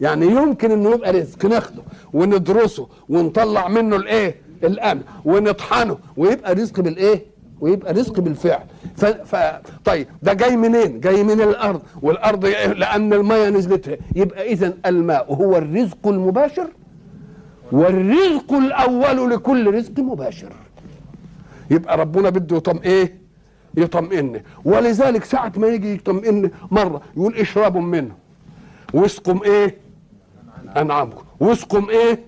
يعني 0.00 0.26
يمكن 0.26 0.70
إنه 0.70 0.90
يبقى 0.90 1.12
رزق 1.12 1.44
ناخده 1.46 1.82
وندرسه 2.12 2.88
ونطلع 3.08 3.68
منه 3.68 3.96
الإيه؟ 3.96 4.34
القمح 4.64 5.02
ونطحنه 5.24 5.98
ويبقى 6.16 6.54
رزق 6.54 6.80
بالإيه؟ 6.80 7.33
ويبقى 7.60 7.92
رزق 7.92 8.20
بالفعل. 8.20 8.64
ف... 8.96 9.04
ف... 9.04 9.36
طيب 9.84 10.06
ده 10.22 10.32
جاي 10.32 10.56
منين؟ 10.56 11.00
جاي 11.00 11.22
من 11.22 11.40
الأرض. 11.40 11.82
والأرض؟ 12.02 12.46
لأن 12.76 13.12
المية 13.12 13.48
نزلتها 13.48 13.96
يبقى 14.16 14.52
اذا 14.52 14.74
الماء 14.86 15.34
هو 15.34 15.56
الرزق 15.56 16.06
المباشر 16.06 16.66
والرزق 17.72 18.52
الأول 18.52 19.30
لكل 19.30 19.74
رزق 19.74 19.98
مباشر. 20.00 20.52
يبقى 21.70 21.98
ربنا 21.98 22.30
بده 22.30 22.56
يطم 22.56 22.78
إيه 22.84 23.18
يطمئن. 23.76 24.40
ولذلك 24.64 25.24
ساعة 25.24 25.52
ما 25.56 25.66
يجي 25.66 25.94
يطمئن 25.94 26.50
مرة 26.70 27.00
يقول 27.16 27.34
اشربوا 27.36 27.80
منه. 27.80 28.14
واسقم 28.94 29.42
إيه؟ 29.42 29.76
أنعامكم. 30.76 31.24
واسقم 31.40 31.90
إيه؟ 31.90 32.20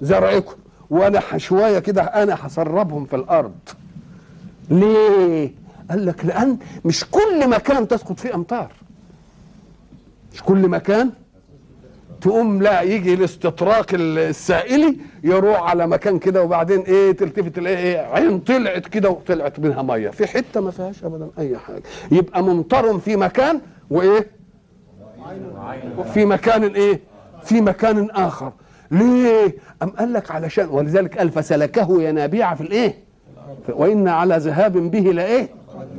زرعكم. 0.00 0.54
وأنا 0.90 1.38
شوية 1.38 1.78
كده 1.78 2.02
أنا 2.02 2.36
هسربهم 2.40 3.04
في 3.04 3.16
الأرض. 3.16 3.52
ليه؟ 4.72 5.52
قال 5.90 6.06
لك 6.06 6.24
لأن 6.24 6.58
مش 6.84 7.04
كل 7.10 7.48
مكان 7.50 7.88
تسقط 7.88 8.20
فيه 8.20 8.34
أمطار. 8.34 8.72
مش 10.34 10.42
كل 10.42 10.68
مكان 10.68 11.10
تقوم 12.20 12.62
لا 12.62 12.80
يجي 12.82 13.14
الاستطراق 13.14 13.86
السائلي 13.94 14.96
يروح 15.24 15.62
على 15.62 15.86
مكان 15.86 16.18
كده 16.18 16.42
وبعدين 16.42 16.80
إيه 16.80 17.12
تلتفت 17.12 17.58
الايه 17.58 17.76
إيه 17.76 17.98
عين 17.98 18.40
طلعت 18.40 18.86
كده 18.88 19.10
وطلعت 19.10 19.60
منها 19.60 19.82
مية. 19.82 20.08
في 20.10 20.26
حتة 20.26 20.60
ما 20.60 20.70
فيهاش 20.70 21.04
ابدا 21.04 21.28
أي 21.38 21.58
حاجة. 21.58 21.82
يبقى 22.10 22.42
ممطر 22.42 22.98
في 22.98 23.16
مكان 23.16 23.60
وإيه؟ 23.90 24.26
في 26.14 26.24
مكان 26.24 26.64
إيه؟ 26.64 27.00
في 27.44 27.60
مكان 27.60 28.10
آخر. 28.10 28.52
ليه؟ 28.90 29.54
أم 29.82 29.90
قال 29.90 30.12
لك 30.12 30.30
علشان 30.30 30.68
ولذلك 30.68 31.18
قال 31.18 31.30
فسلكه 31.30 32.02
ينابيع 32.02 32.54
في 32.54 32.60
الإيه؟ 32.60 33.11
وإن 33.68 34.08
على 34.08 34.36
ذهاب 34.36 34.72
به 34.72 34.98
لإيه؟ 35.00 35.48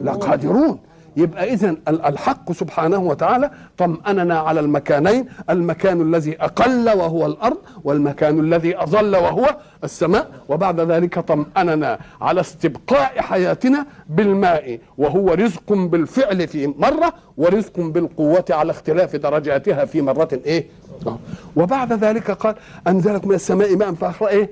لقادرون. 0.04 0.80
يبقى 1.18 1.54
اذا 1.54 1.76
الحق 1.88 2.52
سبحانه 2.52 2.98
وتعالى 2.98 3.52
طمأننا 3.78 4.40
على 4.40 4.60
المكانين. 4.60 5.26
المكان 5.50 6.02
الذي 6.02 6.42
أقل 6.42 6.90
وهو 6.90 7.26
الأرض 7.26 7.58
والمكان 7.84 8.40
الذي 8.40 8.84
أظل 8.84 9.16
وهو 9.16 9.46
السماء. 9.84 10.28
وبعد 10.50 10.80
ذلك 10.80 11.20
طمأننا 11.20 12.00
على 12.22 12.42
استبقاء 12.42 13.22
حياتنا 13.22 13.86
بالماء. 14.10 14.80
وهو 14.98 15.34
رزق 15.34 15.74
بالفعل 15.74 16.48
في 16.48 16.68
مرة 16.68 17.14
ورزق 17.38 17.80
بالقوة 17.80 18.46
على 18.50 18.72
اختلاف 18.72 19.16
درجاتها 19.16 19.86
في 19.86 20.02
مرة 20.02 20.30
إيه؟ 20.46 20.68
آه. 21.08 21.20
وبعد 21.56 21.94
ذلك 21.94 22.32
قال 22.32 22.56
انزلك 22.88 23.28
من 23.28 23.36
السماء 23.36 23.76
ماء 23.76 23.94
فاخر 23.94 24.28
إيه؟ 24.28 24.50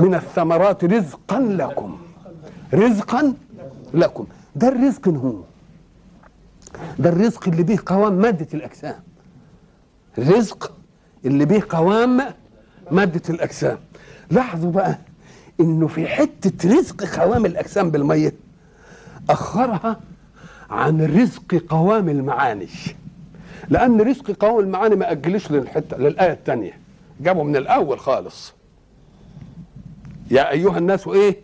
من 0.00 0.14
الثمرات 0.14 0.84
رزقا 0.84 1.40
لكم. 1.40 1.98
رزقا 2.74 3.34
لكم. 3.94 4.26
ده 4.56 4.68
الرزق 4.68 5.08
هو 5.08 5.34
ده 6.98 7.08
الرزق 7.10 7.48
اللي 7.48 7.62
به 7.62 7.78
قوام 7.86 8.12
مادة 8.12 8.46
الأجسام. 8.54 9.00
الرزق 10.18 10.72
اللي 11.24 11.44
به 11.44 11.62
قوام 11.68 12.20
مادة 12.90 13.22
الأجسام. 13.30 13.78
لاحظوا 14.30 14.72
بقى 14.72 14.98
إنه 15.60 15.86
في 15.86 16.06
حتة 16.06 16.78
رزق 16.78 17.04
قوام 17.04 17.46
الأجسام 17.46 17.90
بالمية 17.90 18.32
أخرها 19.30 20.00
عن 20.70 21.00
رزق 21.20 21.62
قوام 21.68 22.08
المعاني 22.08 22.68
لأن 23.68 24.00
رزق 24.00 24.30
قوام 24.30 24.64
المعاني 24.64 24.94
ما 24.96 25.10
أجلش 25.10 25.50
للحتة 25.50 25.96
للآية 25.96 26.32
الثانية. 26.32 26.81
جابه 27.22 27.42
من 27.42 27.56
الأول 27.56 27.98
خالص. 28.00 28.54
يا 30.30 30.50
أيها 30.50 30.78
الناس 30.78 31.08
إيه؟ 31.08 31.36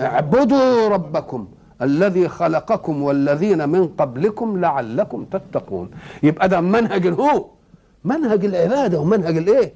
اعبدوا 0.00 0.88
ربكم 0.88 1.48
الذي 1.82 2.28
خلقكم 2.28 3.02
والذين 3.02 3.68
من 3.68 3.88
قبلكم 3.88 4.60
لعلكم 4.60 5.24
تتقون. 5.24 5.90
يبقى 6.22 6.48
ده 6.48 6.60
منهج 6.60 7.06
الهو 7.06 7.46
منهج 8.04 8.44
العبادة 8.44 9.00
ومنهج 9.00 9.36
الإيه؟ 9.36 9.72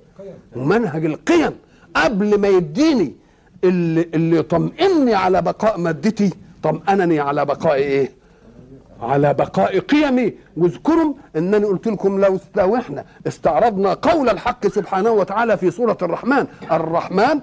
ومنهج 0.56 1.04
القيم. 1.04 1.52
قبل 1.96 2.40
ما 2.40 2.48
يديني 2.48 3.14
اللي, 3.64 4.08
اللي 4.14 4.36
يطمئني 4.36 5.14
على 5.14 5.42
بقاء 5.42 5.78
مادتي 5.80 6.30
طمأنني 6.62 7.20
على 7.20 7.44
بقاء 7.44 7.74
إيه؟ 7.74 8.10
على 9.04 9.34
بقاء 9.34 9.78
قيمي. 9.78 10.34
واذكروا 10.56 11.14
إنني 11.36 11.64
قلت 11.64 11.86
لكم 11.88 12.20
لو 12.20 12.38
لو 12.56 12.76
إحنا 12.76 13.04
استعرضنا 13.26 13.94
قول 13.94 14.28
الحق 14.28 14.66
سبحانه 14.66 15.10
وتعالى 15.10 15.56
في 15.56 15.70
سورة 15.70 15.98
الرحمن. 16.02 16.46
الرحمن 16.72 17.40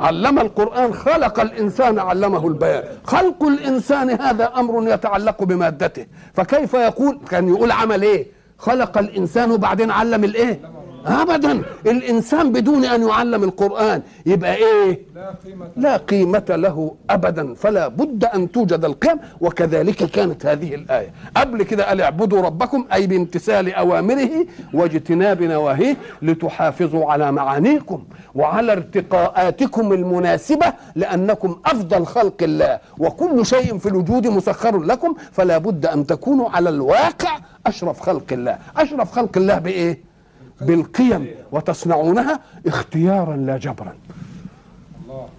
علم 0.00 0.38
القرآن 0.38 0.94
خلق 0.94 1.40
الإنسان 1.40 1.98
علمه 1.98 2.48
البيان. 2.48 2.84
خلق 3.04 3.42
الإنسان 3.42 4.10
هذا 4.10 4.52
أمر 4.56 4.88
يتعلق 4.88 5.42
بمادته. 5.42 6.06
فكيف 6.34 6.74
يقول؟ 6.74 7.18
كان 7.30 7.48
يقول 7.48 7.70
عمل 7.72 8.02
إيه؟ 8.02 8.26
خلق 8.58 8.98
الإنسان 8.98 9.50
وبعدين 9.50 9.90
علم 9.90 10.24
الإيه؟ 10.24 10.60
ابدا. 11.06 11.62
الإنسان 11.86 12.52
بدون 12.52 12.84
أن 12.84 13.08
يعلم 13.08 13.44
القرآن 13.44 14.02
يبقى 14.26 14.54
إيه؟ 14.54 15.00
لا 15.14 15.34
قيمة 15.44 15.68
لا 15.76 15.96
قيمة 15.96 16.44
له 16.48 16.94
ابدا. 17.10 17.54
فلا 17.54 17.88
بد 17.88 18.24
أن 18.24 18.52
توجد 18.52 18.84
القيم 18.84 19.18
وكذلك 19.40 19.96
كانت 20.04 20.46
هذه 20.46 20.74
الآية. 20.74 21.12
قبل 21.36 21.62
كده 21.62 21.88
قال 21.88 22.00
اعبدوا 22.00 22.42
ربكم 22.42 22.86
أي 22.92 23.06
بامتثال 23.06 23.74
أوامره 23.74 24.46
واجتناب 24.74 25.42
نواهيه 25.42 25.96
لتحافظوا 26.22 27.12
على 27.12 27.32
معانيكم 27.32 28.04
وعلى 28.34 28.72
ارتقاءاتكم 28.72 29.92
المناسبة 29.92 30.72
لأنكم 30.94 31.56
أفضل 31.66 32.06
خلق 32.06 32.42
الله. 32.42 32.78
وكل 32.98 33.46
شيء 33.46 33.78
في 33.78 33.86
الوجود 33.88 34.26
مسخر 34.26 34.82
لكم 34.82 35.14
فلا 35.32 35.58
بد 35.58 35.86
أن 35.86 36.06
تكونوا 36.06 36.50
على 36.50 36.68
الواقع 36.68 37.38
أشرف 37.66 38.00
خلق 38.00 38.32
الله. 38.32 38.58
أشرف 38.76 39.12
خلق 39.12 39.36
الله 39.36 39.58
بإيه؟ 39.58 40.13
بالقيم 40.60 41.26
وتصنعونها 41.52 42.40
اختيارا 42.66 43.36
لا 43.36 43.56
جبرا. 43.58 43.94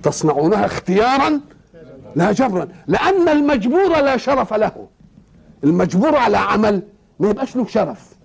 تصنعونها 0.03 0.65
اختيارا 0.65 1.39
لا 2.15 2.31
جبرا. 2.31 2.67
لأن 2.87 3.29
المجبور 3.29 3.89
لا 3.89 4.17
شرف 4.17 4.53
له. 4.53 4.87
المجبور 5.63 6.15
على 6.15 6.37
عمل 6.37 6.81
ما 7.19 7.29
يبقاش 7.29 7.55
له 7.55 7.65
شرف. 7.65 8.15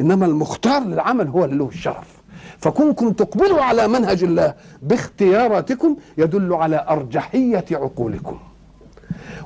إنما 0.00 0.26
المختار 0.26 0.82
للعمل 0.82 1.28
هو 1.28 1.44
اللي 1.44 1.56
له 1.56 1.68
الشرف 1.68 2.20
فكونكم 2.58 3.12
تقبلوا 3.12 3.62
على 3.62 3.88
منهج 3.88 4.24
الله 4.24 4.54
باختياراتكم 4.82 5.96
يدل 6.18 6.52
على 6.52 6.86
أرجحية 6.88 7.64
عقولكم. 7.72 8.38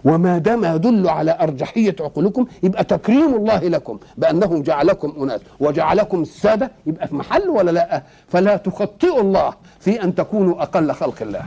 وما 0.04 0.38
دام 0.38 0.64
يدل 0.64 1.08
على 1.08 1.38
أرجحية 1.40 1.96
عقولكم 2.00 2.46
يبقى 2.62 2.84
تكريم 2.84 3.34
الله 3.34 3.58
لكم 3.58 3.98
بأنه 4.18 4.62
جعلكم 4.62 5.22
أناس. 5.22 5.40
وجعلكم 5.60 6.22
السادة 6.22 6.70
يبقى 6.86 7.08
في 7.08 7.14
محل 7.14 7.48
ولا 7.48 7.70
لا؟ 7.70 8.02
فلا 8.28 8.56
تخطئوا 8.56 9.20
الله 9.20 9.54
في 9.80 10.02
أن 10.02 10.14
تكونوا 10.14 10.62
أقل 10.62 10.92
خلق 10.92 11.22
الله. 11.22 11.44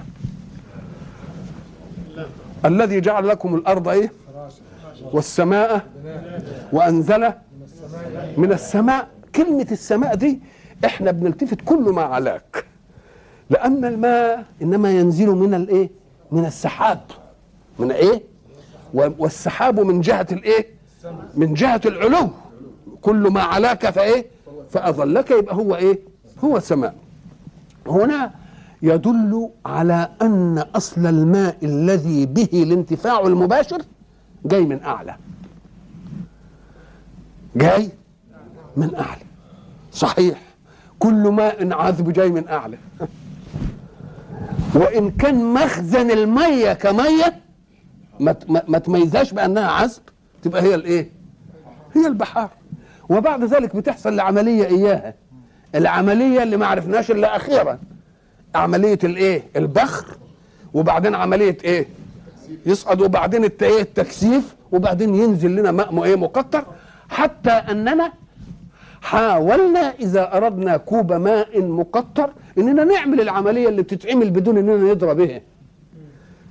الذي 2.66 3.02
جعل 3.02 3.28
لكم 3.28 3.56
الأرض 3.56 3.88
إيه؟ 3.88 4.12
والسماء 5.14 5.86
وأنزل 6.74 7.32
من 8.38 8.52
السماء. 8.52 9.08
كلمة 9.36 9.68
السماء 9.72 10.16
دي 10.16 10.40
إحنا 10.86 11.12
بنلتفت 11.12 11.62
كل 11.66 11.82
ما 11.82 12.02
علاك. 12.02 12.66
لأن 13.50 13.86
الماء 13.86 14.44
إنما 14.62 14.92
ينزل 14.92 15.28
من 15.30 15.54
الإيه؟ 15.54 15.90
من 16.32 16.46
السحاب. 16.46 17.00
من 17.80 17.92
إيه؟ 17.92 18.24
والسحاب 18.94 19.80
من 19.80 20.02
جهة 20.02 20.28
الإيه؟ 20.32 20.68
من 21.36 21.54
جهة 21.54 21.82
العلو. 21.86 22.30
كل 23.02 23.16
ما 23.32 23.42
علاك 23.42 23.90
فإيه؟ 23.90 24.26
فأظلك 24.70 25.32
يبقى 25.32 25.56
هو 25.56 25.76
إيه؟ 25.76 26.00
هو 26.44 26.60
سماء 26.60 26.96
هنا 27.88 28.32
يدل 28.82 29.50
على 29.66 30.10
أن 30.22 30.64
أصل 30.76 31.06
الماء 31.06 31.58
الذي 31.64 32.26
به 32.26 32.50
الانتفاع 32.54 33.20
المباشر 33.20 33.82
جاي 34.46 34.66
من 34.66 34.84
أعلى. 34.84 35.16
جاي 37.56 37.90
من 38.78 38.96
أعلى. 38.96 39.22
صحيح. 39.92 40.42
كل 41.00 41.28
ماء 41.30 41.74
عذب 41.74 42.14
جاي 42.14 42.30
من 42.30 42.48
أعلى. 42.48 42.78
وإن 44.76 45.12
كان 45.12 45.54
مخزن 45.54 46.12
المية 46.12 46.74
كمية 46.74 47.47
ما 48.68 48.78
تميزهاش 48.80 49.34
بأنها 49.34 49.72
عذب 49.72 50.02
تبقى 50.44 50.62
هي 50.62 50.76
الإيه؟ 50.76 51.10
هي 51.96 52.08
البحار. 52.08 52.50
وبعد 53.10 53.44
ذلك 53.44 53.76
بتحصل 53.76 54.16
لعمليه 54.16 54.66
إياها. 54.66 55.14
العملية 55.76 56.44
اللي 56.44 56.58
ما 56.58 56.66
عرفناش 56.66 57.12
إلا 57.12 57.36
أخيرا. 57.36 57.80
عملية 58.56 59.00
الإيه؟ 59.04 59.44
البخر. 59.56 60.18
وبعدين 60.74 61.16
عملية 61.16 61.58
إيه؟ 61.64 61.88
يصعد 62.66 63.02
وبعدين 63.02 63.44
إيه 63.62 63.82
التكثيف 63.82 64.56
وبعدين 64.72 65.16
ينزل 65.16 65.56
لنا 65.56 65.72
ماء 65.72 66.04
إيه؟ 66.04 66.16
مقطر. 66.16 66.66
حتى 67.10 67.50
أننا 67.52 68.12
حاولنا 69.02 69.94
إذا 70.00 70.38
أردنا 70.38 70.78
كوب 70.78 71.14
ماء 71.14 71.62
مقطر 71.62 72.30
إننا 72.58 72.84
نعمل 72.84 73.22
العملية 73.22 73.70
اللي 73.70 73.82
بتتعمل 73.82 74.30
بدون 74.30 74.58
إننا 74.58 74.94
نضرب 74.94 75.18
به 75.18 75.42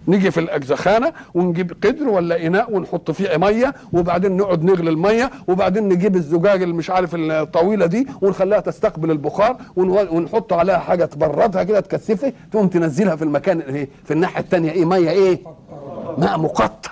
نيجي 0.09 0.31
في 0.31 0.41
الأجزخانة 0.41 1.13
ونجيب 1.35 1.73
قدر 1.85 2.09
ولا 2.09 2.47
إناء 2.47 2.73
ونحط 2.73 3.11
فيه 3.11 3.37
مية 3.37 3.75
وبعدين 3.93 4.37
نقعد 4.37 4.65
نغلي 4.65 4.91
المية 4.91 5.31
وبعدين 5.49 5.89
نجيب 5.89 6.17
الزجاج 6.17 6.63
اللي 6.63 6.75
مش 6.75 6.91
عارف 6.91 7.11
الطويلة 7.15 7.87
دي 7.87 8.07
ونخليها 8.23 8.61
تستقبل 8.61 9.11
البخار 9.11 9.57
ونحط 9.77 10.53
عليها 10.53 10.79
حاجة 10.79 11.05
تبردها 11.05 11.63
كده 11.63 11.81
تكثفها 11.81 12.33
تقوم 12.53 12.69
تنزلها 12.69 13.17
في 13.17 13.25
المكان 13.25 13.61
إيه 13.61 13.89
في 14.05 14.11
الناحية 14.11 14.41
الثانية 14.41 14.71
إيه 14.71 14.85
مية؟ 14.85 15.11
إيه؟ 15.11 15.39
ماء 16.19 16.39
مقطر. 16.39 16.91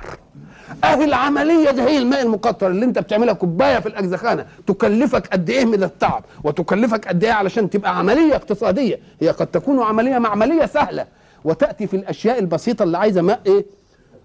أهي 0.84 1.04
العملية 1.04 1.70
دي 1.70 1.82
هي 1.82 1.98
الماء 1.98 2.22
المقطر 2.22 2.66
اللي 2.66 2.84
أنت 2.84 2.98
بتعملها 2.98 3.34
كوباية 3.34 3.78
في 3.78 3.86
الأجزخانة. 3.86 4.46
تكلفك 4.66 5.26
قد 5.26 5.50
إيه 5.50 5.64
من 5.64 5.82
التعب؟ 5.82 6.24
وتكلفك 6.44 7.08
قد 7.08 7.24
إيه 7.24 7.32
علشان 7.32 7.70
تبقى 7.70 7.98
عملية 7.98 8.36
اقتصادية؟ 8.36 8.98
هي 9.20 9.28
قد 9.30 9.46
تكون 9.46 9.82
عملية 9.82 10.18
معملية 10.18 10.66
سهلة. 10.66 11.06
وتأتي 11.44 11.86
في 11.86 11.96
الأشياء 11.96 12.38
البسيطة 12.38 12.82
اللي 12.82 12.98
عايزة 12.98 13.22
ماء 13.22 13.40
إيه؟ 13.46 13.66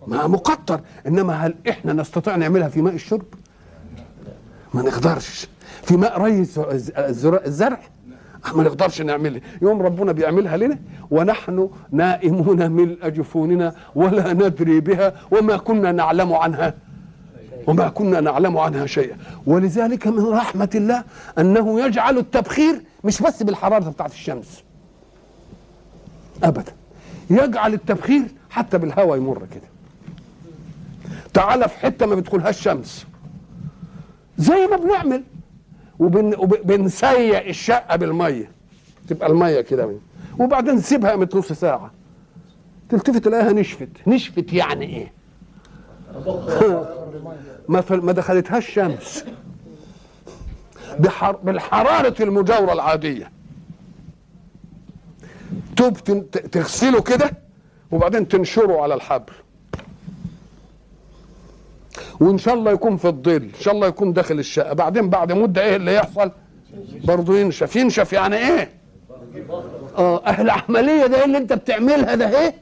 ماء 0.07 0.27
مقطر. 0.27 0.81
إنما 1.07 1.33
هل 1.33 1.55
إحنا 1.69 1.93
نستطيع 1.93 2.35
نعملها 2.35 2.69
في 2.69 2.81
ماء 2.81 2.93
الشرب؟ 2.93 3.25
ما 4.73 4.81
نقدرش. 4.81 5.47
في 5.83 5.97
ماء 5.97 6.21
ري 6.21 6.45
الزرع 6.97 7.79
ما 8.55 8.63
نقدرش 8.63 9.01
نعملها 9.01 9.41
يوم 9.61 9.81
ربنا 9.81 10.11
بيعملها 10.11 10.57
لنا 10.57 10.79
ونحن 11.11 11.69
نائمون 11.91 12.71
ملء 12.71 13.09
جفوننا 13.09 13.75
ولا 13.95 14.33
ندري 14.33 14.79
بها 14.79 15.13
وما 15.31 15.57
كنا 15.57 15.91
نعلم 15.91 16.33
عنها. 16.33 16.73
وما 17.67 17.89
كنا 17.89 18.19
نعلم 18.21 18.57
عنها 18.57 18.85
شيئا. 18.85 19.17
ولذلك 19.45 20.07
من 20.07 20.25
رحمة 20.25 20.69
الله 20.75 21.03
أنه 21.37 21.81
يجعل 21.81 22.17
التبخير 22.17 22.81
مش 23.03 23.21
بس 23.21 23.43
بالحرارة 23.43 23.89
بتاعت 23.89 24.11
الشمس. 24.11 24.63
أبدا. 26.43 26.78
يجعل 27.29 27.73
التبخير 27.73 28.23
حتى 28.49 28.77
بالهواء 28.77 29.17
يمر 29.17 29.45
كده. 29.51 29.67
تعالى 31.33 31.69
في 31.69 31.77
حتة 31.77 32.05
ما 32.05 32.15
بتدخلهاش 32.15 32.61
شمس. 32.61 33.05
زي 34.37 34.67
ما 34.67 34.77
بنعمل. 34.77 35.23
وبنسيق 35.99 37.45
الشقة 37.45 37.95
بالمية. 37.95 38.51
تبقى 39.07 39.27
المية 39.27 39.61
كده 39.61 39.95
وبعدين 40.39 40.75
نسيبها 40.75 41.09
قامت 41.09 41.35
نص 41.35 41.51
ساعة. 41.53 41.91
تلتفت 42.89 43.17
تلاقيها 43.17 43.51
نشفت. 43.51 43.89
نشفت 44.07 44.53
يعني 44.53 44.85
إيه؟ 44.85 45.13
ما 47.69 47.83
ما 47.89 48.11
دخلتهاش 48.11 48.69
شمس. 48.69 49.25
بحر 50.99 51.35
بالحرارة 51.35 52.23
المجاورة 52.23 52.73
العادية. 52.73 53.31
توب 55.77 55.97
تغسله 56.51 57.01
كده 57.01 57.31
وبعدين 57.91 58.27
تنشره 58.27 58.81
على 58.81 58.93
الحبل. 58.93 59.33
وإن 62.19 62.37
شاء 62.37 62.53
الله 62.53 62.71
يكون 62.71 62.97
في 62.97 63.05
الظل 63.07 63.31
إن 63.35 63.49
شاء 63.59 63.73
الله 63.73 63.87
يكون 63.87 64.13
داخل 64.13 64.39
الشقة. 64.39 64.73
بعدين 64.73 65.09
بعد 65.09 65.31
مدة 65.31 65.63
إيه 65.63 65.75
اللي 65.75 65.95
يحصل؟ 65.95 66.31
برضه 67.03 67.37
ينشف. 67.37 67.75
ينشف 67.75 68.13
يعني 68.13 68.35
إيه؟ 68.37 68.69
آه 69.97 70.41
العملية 70.41 71.05
ده 71.05 71.25
اللي 71.25 71.37
أنت 71.37 71.53
بتعملها 71.53 72.15
ده 72.15 72.39
إيه؟ 72.41 72.53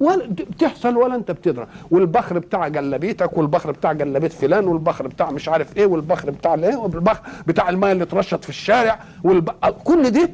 ولا 0.00 0.26
بتحصل 0.26 0.96
ولا 0.96 1.14
أنت 1.14 1.30
بتدرى 1.30 1.66
والبخر 1.90 2.38
بتاع 2.38 2.68
جلابيتك 2.68 3.38
والبخر 3.38 3.70
بتاع 3.70 3.92
جلابيه 3.92 4.28
فلان 4.28 4.64
والبخر 4.68 5.06
بتاع 5.06 5.30
مش 5.30 5.48
عارف 5.48 5.76
إيه 5.76 5.86
والبخر 5.86 6.30
بتاع 6.30 6.54
الايه 6.54 6.76
والبخر 6.76 7.20
بتاع 7.46 7.68
الماء 7.68 7.92
اللي 7.92 8.04
اترشت 8.04 8.42
في 8.44 8.48
الشارع 8.48 8.98
والب... 9.24 9.50
كل 9.84 10.10
دي 10.10 10.28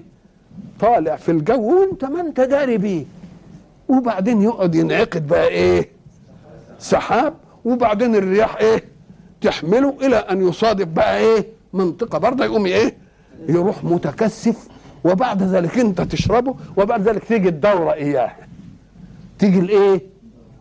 طالع 0.80 1.16
في 1.16 1.30
الجو 1.30 1.80
وانت 1.80 2.04
ما 2.04 2.20
انت 2.20 2.40
داري 2.40 2.78
بيه. 2.78 3.04
وبعدين 3.88 4.42
يقعد 4.42 4.74
ينعقد 4.74 5.26
بقى 5.26 5.48
إيه؟ 5.48 5.88
سحاب. 6.78 7.34
وبعدين 7.64 8.14
الرياح 8.14 8.56
إيه؟ 8.56 8.84
تحمله 9.40 9.94
إلى 10.02 10.16
أن 10.16 10.48
يصادف 10.48 10.86
بقى 10.88 11.18
إيه؟ 11.18 11.46
منطقة 11.72 12.18
برضه 12.18 12.44
يقوم 12.44 12.66
إيه؟ 12.66 12.94
يروح 13.48 13.84
متكثف. 13.84 14.68
وبعد 15.04 15.42
ذلك 15.42 15.78
أنت 15.78 16.00
تشربه. 16.00 16.54
وبعد 16.76 17.08
ذلك 17.08 17.24
تيجي 17.24 17.48
الدورة 17.48 17.92
إياه. 17.92 18.32
تيجي 19.38 19.58
الإيه؟ 19.58 20.00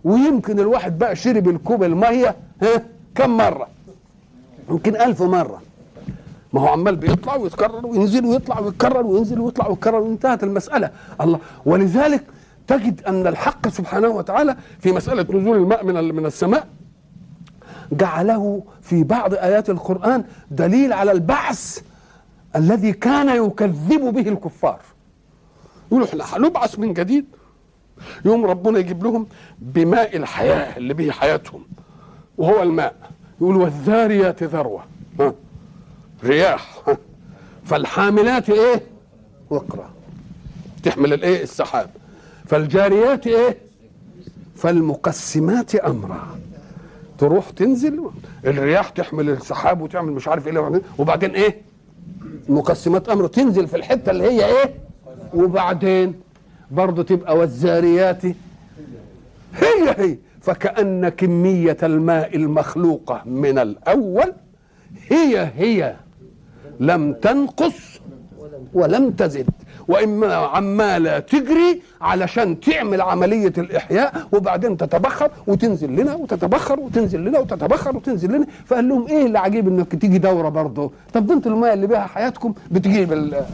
ويمكن 0.04 0.60
الواحد 0.60 1.00
بقى 1.00 1.16
شرب 1.16 1.50
الكوب 1.50 1.84
المية 1.84 2.36
ها؟ 2.62 2.82
كم 3.16 3.38
مرة؟ 3.38 3.68
يمكن 4.70 4.96
ألف 4.96 5.22
مرة. 5.22 5.62
ما 6.56 6.62
هو 6.62 6.68
عمال 6.68 6.96
بيطلع 6.96 7.36
ويتكرر 7.36 7.86
وينزل 7.86 8.26
ويطلع 8.26 8.60
ويتكرر 8.60 9.06
وينزل 9.06 9.40
ويطلع 9.40 9.68
ويتكرر 9.68 10.00
وانتهت 10.00 10.44
المسألة. 10.44 10.90
الله. 11.22 11.40
ولذلك 11.66 12.24
تجد 12.68 13.02
أن 13.04 13.28
الحق 13.28 13.68
سبحانه 13.68 14.08
وتعالى 14.08 14.56
في 14.80 14.92
مسألة 14.92 15.22
نزول 15.24 15.58
الماء 15.58 15.86
من 15.86 16.16
من 16.16 16.26
السماء 16.26 16.68
جعله 17.92 18.64
في 18.82 19.04
بعض 19.04 19.34
آيات 19.34 19.70
القرآن 19.70 20.24
دليل 20.52 20.94
على 20.94 21.12
البعث 21.12 21.82
الذي 22.56 22.92
كان 22.94 23.46
يكذب 23.46 24.14
به 24.14 24.30
الكفار. 24.30 24.80
يقولوا 25.92 26.08
إحنا 26.08 26.24
هنبعث 26.34 26.80
من 26.80 26.94
جديد. 26.94 27.26
يوم 28.26 28.46
ربنا 28.46 28.80
يجيب 28.80 29.04
لهم 29.04 29.28
بماء 29.60 30.18
الحياة 30.18 30.78
اللي 30.78 30.94
به 30.94 31.12
حياتهم 31.12 31.62
وهو 32.38 32.64
الماء. 32.64 32.96
يقول 33.42 33.56
والذاريات 33.56 34.44
ذروة. 34.44 34.84
ها. 35.20 35.34
رياح. 36.24 36.84
فالحاملات 37.66 38.50
إيه؟ 38.50 38.82
وقرا 39.50 39.90
تحمل 40.84 41.14
الإيه؟ 41.14 41.44
السحاب. 41.44 41.90
فالجاريات 42.46 43.28
إيه؟ 43.28 43.58
فالمقسمات 44.56 45.76
أمرا. 45.76 46.40
تروح 47.18 47.50
تنزل 47.50 48.10
الرياح 48.46 48.90
تحمل 48.90 49.30
السحاب 49.30 49.82
وتعمل 49.82 50.12
مش 50.14 50.28
عارف 50.28 50.48
إيه 50.48 50.82
وبعدين 50.98 51.30
إيه؟ 51.32 51.62
مقسمات 52.50 53.10
أمر 53.10 53.28
تنزل 53.28 53.68
في 53.68 53.78
الحتة 53.78 54.10
اللي 54.12 54.24
هي 54.24 54.46
إيه؟ 54.46 54.74
وبعدين 55.34 56.14
برضه 56.72 57.04
تبقى 57.04 57.38
والزاريات. 57.38 58.26
هي 59.56 59.96
هي. 59.98 60.18
فكأن 60.42 61.10
كمية 61.10 61.78
الماء 61.84 62.36
المخلوقة 62.36 63.22
من 63.26 63.58
الأول 63.60 64.34
هي 65.10 65.52
هي. 65.58 65.96
لم 66.80 67.14
تنقص 67.14 68.00
ولم 68.74 69.12
تزد. 69.12 69.50
وإما 69.88 70.34
عماله 70.34 71.20
تجري 71.20 71.82
علشان 72.02 72.60
تعمل 72.60 73.02
عملية 73.02 73.54
الإحياء 73.58 74.28
وبعدين 74.32 74.78
تتبخر 74.78 75.32
وتنزل 75.48 75.96
لنا 75.96 76.16
وتتبخر 76.16 76.80
وتنزل 76.80 77.26
لنا 77.26 77.40
وتتبخر 77.40 77.96
وتنزل 77.98 78.32
لنا. 78.32 78.46
فقال 78.66 78.90
لهم 78.90 79.08
إيه 79.08 79.26
اللي 79.26 79.40
عجيب 79.40 79.68
إنك 79.68 79.96
تيجي 79.96 80.18
دورة 80.18 80.50
برضه؟ 80.50 80.92
طب 81.14 81.32
أنتوا 81.32 81.52
الماء 81.52 81.74
اللي 81.74 81.88
بها 81.88 82.00
حياتكم 82.08 82.54
بتجي 82.72 83.06
بال 83.06 83.46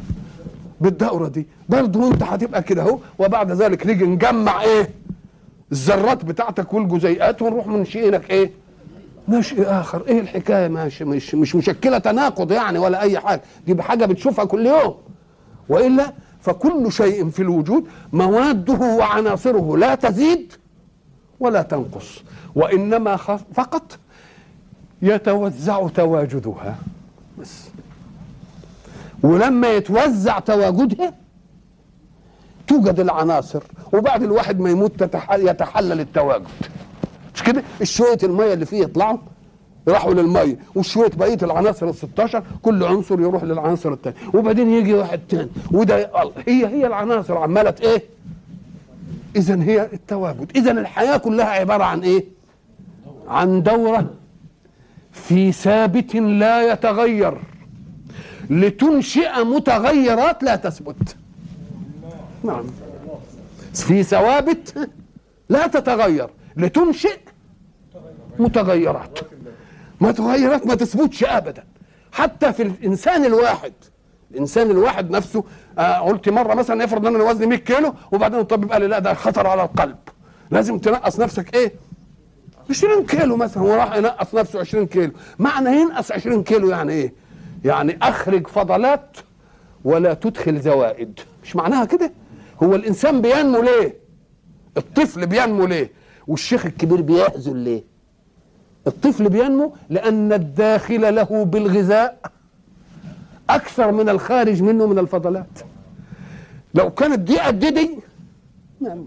بالدورة 0.82 1.28
دي؟ 1.28 1.48
برضه 1.70 2.08
انت 2.12 2.24
هتبقى 2.24 2.64
كده 2.64 2.82
أهو. 2.82 2.98
وبعد 3.20 3.52
ذلك 3.52 3.88
نيجي 3.88 4.06
نجمع 4.06 4.62
إيه؟ 4.62 4.90
الذرات 5.72 6.26
بتاعتك 6.26 6.74
والجزيئات 6.74 7.42
ونروح 7.42 7.68
منشئينك 7.68 8.30
إيه؟ 8.32 8.52
نشئ 9.32 9.64
آخر. 9.64 10.08
إيه 10.08 10.20
الحكاية؟ 10.20 10.68
ماشي 10.68 11.06
مش 11.06 11.36
مش 11.36 11.56
مشكلة 11.56 11.98
تناقض 11.98 12.52
يعني 12.52 12.80
ولا 12.80 13.02
أي 13.02 13.20
حاجة. 13.20 13.42
دي 13.68 13.82
حاجة 13.84 14.06
بتشوفها 14.06 14.46
كل 14.46 14.66
يوم. 14.66 14.96
وإلا 15.70 16.14
فكل 16.42 16.92
شيء 16.92 17.30
في 17.30 17.42
الوجود 17.42 17.88
مواده 18.14 18.74
وعناصره 18.74 19.78
لا 19.78 19.96
تزيد 19.96 20.54
ولا 21.40 21.62
تنقص. 21.62 22.24
وإنما 22.56 23.16
فقط 23.56 23.98
يتوزع 25.02 25.88
تواجدها. 25.88 26.76
بس. 27.40 27.64
ولما 29.24 29.68
يتوزع 29.74 30.40
تواجدها 30.40 31.14
توجد 32.68 33.00
العناصر. 33.00 33.64
وبعد 33.94 34.24
الواحد 34.24 34.60
ما 34.60 34.70
يموت 34.70 35.02
يتحلل 35.32 36.00
التواجد. 36.00 36.48
مش 37.42 37.48
كده؟ 37.48 37.64
الشويه 37.82 38.18
المية 38.24 38.54
اللي 38.54 38.66
فيه 38.66 38.78
يطلعوا 38.82 39.18
يروحوا 39.88 40.14
للمية 40.14 40.58
وشوية 40.76 41.10
بقية 41.18 41.38
العناصر 41.44 41.90
ال 41.90 41.96
16 41.96 42.44
كل 42.62 42.84
عنصر 42.84 43.20
يروح 43.20 43.44
للعنصر 43.44 43.94
الثاني 43.94 44.16
وبعدين 44.34 44.70
يجي 44.70 44.94
واحد 44.94 45.20
ثاني 45.30 45.50
وده 45.72 46.10
هي 46.48 46.68
هي 46.68 46.88
العناصر 46.88 47.38
عمالة 47.38 47.76
إيه؟ 47.82 48.04
اذا 49.36 49.64
هي 49.64 49.90
التواجد. 49.94 50.52
اذا 50.56 50.72
الحياة 50.72 51.18
كلها 51.18 51.46
عبارة 51.46 51.84
عن 51.84 52.00
إيه؟ 52.04 52.26
عن 53.28 53.64
دورة 53.64 54.14
في 55.12 55.52
ثابت 55.52 56.16
لا 56.16 56.72
يتغير. 56.74 57.38
لتنشئ 58.50 59.44
متغيرات 59.44 60.44
لا 60.44 60.56
تثبت. 60.56 61.16
نعم. 62.44 62.64
في 63.74 64.04
ثوابت 64.04 64.90
لا 65.50 65.68
تتغير. 65.68 66.30
لتنشئ 66.58 67.18
متغيرات. 68.42 69.20
متغيرات 70.02 70.68
ما 70.68 70.76
تثبتش 70.76 71.24
ابدا. 71.24 71.64
حتى 72.12 72.54
في 72.54 72.64
الإنسان 72.64 73.26
الواحد 73.26 73.74
الإنسان 74.32 74.72
الواحد 74.72 75.12
نفسه 75.12 75.44
آه 75.80 75.98
قلت 76.00 76.30
مرة 76.30 76.54
مثلا 76.54 76.84
افرض 76.84 77.08
إن 77.08 77.16
أنا 77.16 77.24
وزني 77.24 77.46
100 77.46 77.58
كيلو 77.60 77.94
وبعدين 78.12 78.40
الطبيب 78.40 78.72
قال 78.72 78.82
لي 78.82 78.88
لا 78.88 79.00
ده 79.00 79.14
خطر 79.14 79.48
على 79.48 79.64
القلب. 79.64 79.98
لازم 80.52 80.78
تنقص 80.80 81.20
نفسك 81.20 81.56
إيه؟ 81.56 81.72
20 82.70 83.06
كيلو 83.06 83.36
مثلا 83.38 83.64
وراح 83.64 83.96
ينقص 83.96 84.36
نفسه 84.36 84.60
20 84.60 84.86
كيلو. 84.88 85.12
معنى 85.40 85.70
ينقص 85.82 86.12
20 86.12 86.44
كيلو 86.44 86.70
يعني 86.70 86.94
إيه؟ 86.94 87.14
يعني 87.66 87.98
أخرج 88.02 88.48
فضلات 88.48 89.18
ولا 89.84 90.14
تدخل 90.14 90.60
زوائد. 90.60 91.20
مش 91.44 91.56
معناها 91.56 91.86
كده؟ 91.86 92.12
هو 92.64 92.76
الإنسان 92.76 93.22
بينمو 93.22 93.62
ليه؟ 93.62 93.96
الطفل 94.78 95.26
بينمو 95.26 95.66
ليه؟ 95.66 95.92
والشيخ 96.28 96.66
الكبير 96.66 97.02
بيهزل 97.02 97.56
ليه؟ 97.56 97.84
الطفل 98.88 99.30
بينمو 99.30 99.74
لأن 99.90 100.34
الداخل 100.34 101.16
له 101.16 101.46
بالغذاء 101.46 102.18
أكثر 103.50 103.92
من 103.92 104.10
الخارج 104.10 104.64
منه 104.64 104.88
من 104.88 105.00
الفضلات. 105.00 105.60
لو 106.74 106.90
كانت 106.90 107.20
دي 107.20 107.40
قد 107.40 107.60
دي 107.60 108.00
نعم. 108.82 109.06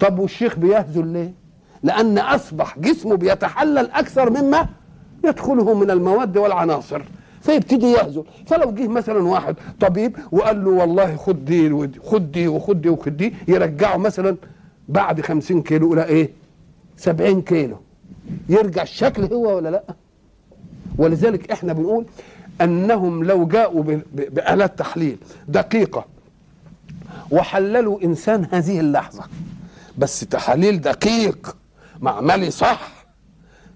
طب 0.00 0.18
والشيخ 0.18 0.58
بيهزل 0.58 1.06
ليه؟ 1.06 1.32
لأن 1.82 2.18
أصبح 2.18 2.78
جسمه 2.78 3.16
بيتحلل 3.16 3.90
أكثر 3.90 4.30
مما 4.30 4.66
يدخله 5.24 5.74
من 5.74 5.90
المواد 5.90 6.36
والعناصر. 6.36 7.02
فيبتدي 7.40 7.86
يهزل. 7.92 8.24
فلو 8.46 8.70
جه 8.70 8.88
مثلا 8.88 9.18
واحد 9.28 9.56
طبيب 9.80 10.16
وقال 10.32 10.64
له 10.64 10.70
والله 10.70 11.16
خد 11.16 11.44
دي 11.44 11.90
خد 12.04 12.32
دي 12.32 12.48
وخد 12.48 12.80
دي 12.80 12.88
وخد 12.88 13.16
دي 13.16 13.34
يرجعه 13.48 13.96
مثلا 13.96 14.36
بعد 14.88 15.20
خمسين 15.20 15.62
كيلو 15.62 15.94
إلى 15.94 16.04
إيه؟ 16.04 16.30
سبعين 16.96 17.42
كيلو. 17.42 17.76
يرجع 18.48 18.82
الشكل 18.82 19.24
هو 19.24 19.56
ولا 19.56 19.68
لا؟ 19.68 19.82
ولذلك 20.98 21.50
إحنا 21.50 21.72
بنقول 21.72 22.06
أنهم 22.60 23.24
لو 23.24 23.46
جاءوا 23.46 23.82
بآلات 24.12 24.78
تحليل 24.78 25.18
دقيقة 25.48 26.04
وحللوا 27.30 28.02
إنسان 28.04 28.46
هذه 28.52 28.80
اللحظة 28.80 29.22
بس 29.98 30.20
تحاليل 30.20 30.80
دقيق 30.80 31.56
معملي 32.00 32.50
صح 32.50 32.88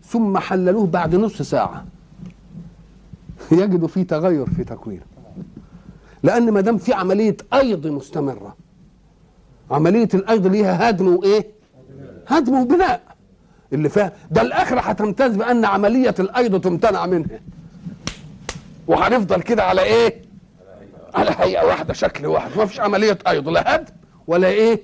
ثم 0.05 0.39
حللوه 0.39 0.87
بعد 0.87 1.15
نص 1.15 1.43
ساعة. 1.43 1.85
يجدوا 3.53 3.89
فيه 3.89 4.03
تغير 4.03 4.47
في 4.47 4.65
تكوينه. 4.65 5.03
لأن 6.23 6.51
ما 6.51 6.61
دام 6.61 6.79
في 6.79 6.93
عملية 6.93 7.37
أيض 7.55 7.87
مستمرة 7.87 8.57
عملية 9.71 10.09
الأيض 10.15 10.47
ليها 10.47 10.91
هدم 10.91 11.17
وإيه؟ 11.17 11.47
هدم 12.27 12.55
وبناء. 12.61 13.12
اللي 13.73 13.89
فيها. 13.89 14.13
ده 14.31 14.43
الآخرة 14.43 14.81
هتمتاز 14.81 15.37
بأن 15.37 15.65
عملية 15.65 16.15
الأيض 16.19 16.61
تمتنع 16.61 17.07
منها. 17.07 17.41
وهنفضل 18.87 19.43
كده 19.43 19.65
على 19.65 19.83
إيه؟ 19.83 20.23
على 21.15 21.31
هيئة 21.39 21.65
واحدة 21.67 21.95
شكل 21.95 22.27
واحد. 22.27 22.51
ما 22.57 22.67
فيش 22.67 22.81
عملية 22.81 23.19
أيض 23.29 23.49
لا 23.49 23.75
هدم 23.75 23.85
ولا 24.27 24.49
إيه؟ 24.49 24.81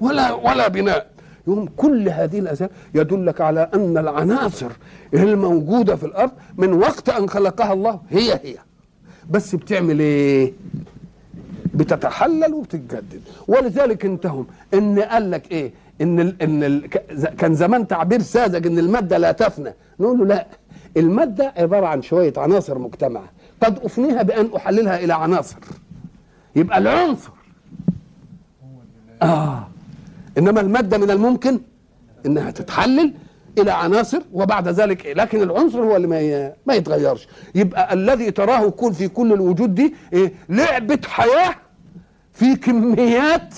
ولا 0.00 0.32
ولا 0.32 0.68
بناء. 0.68 1.10
يوم 1.46 1.68
كل 1.76 2.08
هذه 2.08 2.38
الاشياء 2.38 2.70
يدلك 2.94 3.40
على 3.40 3.70
أن 3.74 3.98
العناصر 3.98 4.70
الموجودة 5.14 5.96
في 5.96 6.06
الأرض 6.06 6.30
من 6.56 6.72
وقت 6.72 7.08
أن 7.08 7.28
خلقها 7.28 7.72
الله 7.72 8.00
هي 8.10 8.32
هي. 8.32 8.56
بس 9.30 9.54
بتعمل 9.54 10.00
إيه؟ 10.00 10.52
بتتحلل 11.74 12.54
وبتتجدد. 12.54 13.20
ولذلك 13.48 14.04
انتهم. 14.04 14.46
إن 14.74 14.98
قال 14.98 15.30
لك 15.30 15.52
إيه؟ 15.52 15.72
إن 16.00 16.20
ال 16.20 16.42
إن 16.42 16.62
ال 16.62 16.86
كان 17.36 17.54
زمان 17.54 17.86
تعبير 17.88 18.22
ساذج 18.22 18.66
إن 18.66 18.78
المادة 18.78 19.18
لا 19.18 19.32
تفنى 19.32 19.74
نقول 20.00 20.18
له 20.18 20.24
لا 20.26 20.46
المادة 20.96 21.52
عبارة 21.56 21.86
عن 21.86 22.02
شوية 22.02 22.32
عناصر 22.36 22.78
مجتمعة 22.78 23.24
قد 23.62 23.78
أفنيها 23.84 24.22
بأن 24.22 24.50
أحللها 24.56 24.98
إلى 25.04 25.14
عناصر 25.14 25.56
يبقى 26.56 26.78
العنصر 26.78 27.30
آه 29.22 29.68
إنما 30.38 30.60
المادة 30.60 30.98
من 30.98 31.10
الممكن 31.10 31.60
إنها 32.26 32.50
تتحلل 32.50 33.14
إلى 33.58 33.70
عناصر 33.70 34.22
وبعد 34.32 34.68
ذلك 34.68 35.06
إيه؟ 35.06 35.14
لكن 35.14 35.42
العنصر 35.42 35.78
هو 35.82 35.96
اللي 35.96 36.06
ما 36.06 36.52
ما 36.66 36.74
يتغيرش 36.74 37.28
يبقى 37.54 37.94
الذي 37.94 38.30
تراه 38.30 38.66
يكون 38.66 38.92
في 38.92 39.08
كل 39.08 39.32
الوجود 39.32 39.74
دي 39.74 39.94
إيه؟ 40.12 40.32
لعبة 40.48 40.98
حياة 41.06 41.54
في 42.32 42.56
كميات 42.56 43.54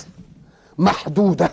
محدودة 0.78 1.50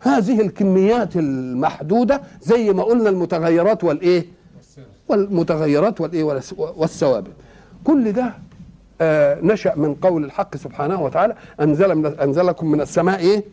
هذه 0.00 0.40
الكميات 0.40 1.16
المحدودة 1.16 2.20
زي 2.42 2.72
ما 2.72 2.82
قلنا 2.82 3.10
المتغيرات 3.10 3.84
والإيه؟ 3.84 4.26
والمتغيرات 5.08 6.00
والإيه؟ 6.00 6.24
والثوابت. 6.58 7.30
كل 7.84 8.12
ده 8.12 8.32
آه 9.00 9.38
نشأ 9.42 9.72
من 9.76 9.94
قول 9.94 10.24
الحق 10.24 10.56
سبحانه 10.56 11.02
وتعالى 11.02 11.34
أنزل 11.60 11.94
من 11.94 12.06
أنزلكم 12.06 12.70
من 12.70 12.80
السماء 12.80 13.18
إيه؟ 13.20 13.44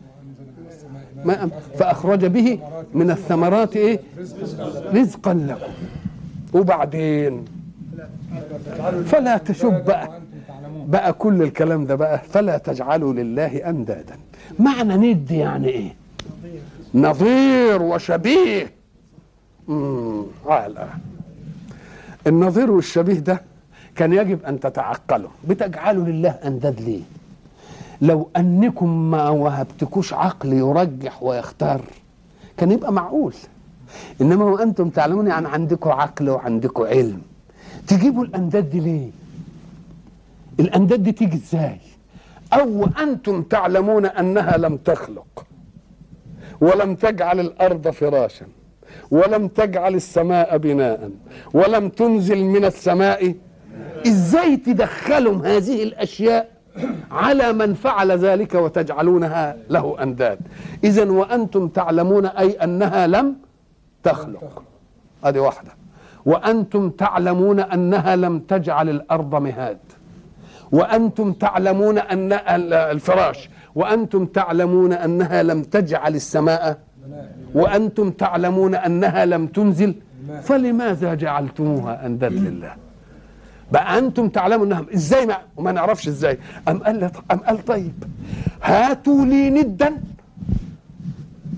ماء. 1.24 1.48
فأخرج 1.78 2.26
به 2.26 2.58
من 2.94 3.10
الثمرات 3.10 3.76
إيه؟ 3.76 4.00
رزقا 4.94 5.34
لكم. 5.34 5.72
وبعدين؟ 6.54 7.44
فلا 9.06 9.36
تشب 9.38 9.84
بقى. 9.84 10.20
بقى 10.86 11.12
كل 11.12 11.42
الكلام 11.42 11.86
ده 11.86 11.94
بقى 11.94 12.18
فلا 12.18 12.58
تجعلوا 12.58 13.12
لله 13.12 13.68
أندادا. 13.68 14.16
معنى 14.58 15.12
ند 15.14 15.30
يعني 15.30 15.68
إيه؟ 15.68 15.94
نظير 16.94 17.82
وشبيه. 17.82 18.72
امم 19.68 20.24
على 20.46 20.88
النظير 22.26 22.70
والشبيه 22.70 23.18
ده 23.18 23.42
كان 23.96 24.12
يجب 24.12 24.44
أن 24.44 24.60
تتعقلوا. 24.60 25.30
بتجعلوا 25.48 26.04
لله 26.04 26.30
انداد 26.30 26.80
ليه؟ 26.80 27.02
لو 28.00 28.28
أنكم 28.36 29.10
ما 29.10 29.28
وهبتكوش 29.28 30.12
عقل 30.14 30.52
يرجح 30.52 31.22
ويختار 31.22 31.80
كان 32.56 32.70
يبقى 32.70 32.92
معقول. 32.92 33.34
إنما 34.20 34.44
وأنتم 34.44 34.88
تعلمون 34.88 35.26
يعني 35.26 35.48
عندكم 35.48 35.90
عقل 35.90 36.30
وعندكم 36.30 36.82
علم. 36.82 37.22
تجيبوا 37.86 38.24
الأنداد 38.24 38.70
دي 38.70 38.80
ليه؟ 38.80 39.10
الأنداد 40.60 41.02
دي 41.02 41.12
تيجي 41.12 41.36
إزاي؟ 41.36 41.78
أو 42.52 42.86
أنتم 43.00 43.42
تعلمون 43.42 44.06
أنها 44.06 44.56
لم 44.56 44.76
تخلق. 44.76 45.46
ولم 46.60 46.94
تجعل 46.94 47.40
الأرض 47.40 47.88
فراشا 47.88 48.46
ولم 49.10 49.48
تجعل 49.48 49.94
السماء 49.94 50.56
بناء 50.56 51.10
ولم 51.54 51.88
تنزل 51.88 52.44
من 52.44 52.64
السماء. 52.64 53.34
إزاي 54.06 54.56
تدخلهم 54.56 55.42
هذه 55.42 55.82
الأشياء 55.82 56.48
على 57.10 57.52
من 57.52 57.74
فعل 57.74 58.12
ذلك 58.12 58.54
وتجعلونها 58.54 59.56
له 59.70 60.02
أنداد؟ 60.02 60.38
اذا 60.84 61.10
وأنتم 61.10 61.68
تعلمون 61.68 62.26
أي 62.26 62.50
أنها 62.50 63.06
لم 63.06 63.36
تخلق. 64.02 64.62
هذه 65.24 65.38
واحدة. 65.38 65.70
وأنتم 66.26 66.90
تعلمون 66.90 67.60
أنها 67.60 68.16
لم 68.16 68.38
تجعل 68.38 68.88
الأرض 68.88 69.34
مهاد. 69.34 69.78
وأنتم 70.72 71.32
تعلمون 71.32 71.98
أن 71.98 72.32
الفراش 72.72 73.50
وأنتم 73.76 74.26
تعلمون 74.26 74.92
أنها 74.92 75.42
لم 75.42 75.62
تجعل 75.62 76.14
السماء 76.14 76.78
وأنتم 77.54 78.10
تعلمون 78.10 78.74
أنها 78.74 79.24
لم 79.24 79.46
تنزل 79.46 79.94
فلماذا 80.42 81.14
جعلتموها 81.14 82.06
انداد 82.06 82.32
لله؟ 82.32 82.74
بقى 83.72 83.98
أنتم 83.98 84.28
تعلموا 84.28 84.66
انها 84.66 84.84
إزاي 84.94 85.26
ما 85.26 85.36
وما 85.56 85.72
نعرفش 85.72 86.08
إزاي. 86.08 86.38
أم 86.68 86.78
قال 86.78 87.10
أم 87.32 87.38
قال 87.38 87.64
طيب 87.64 88.04
هاتوا 88.62 89.24
لي 89.24 89.50
ندا 89.50 89.90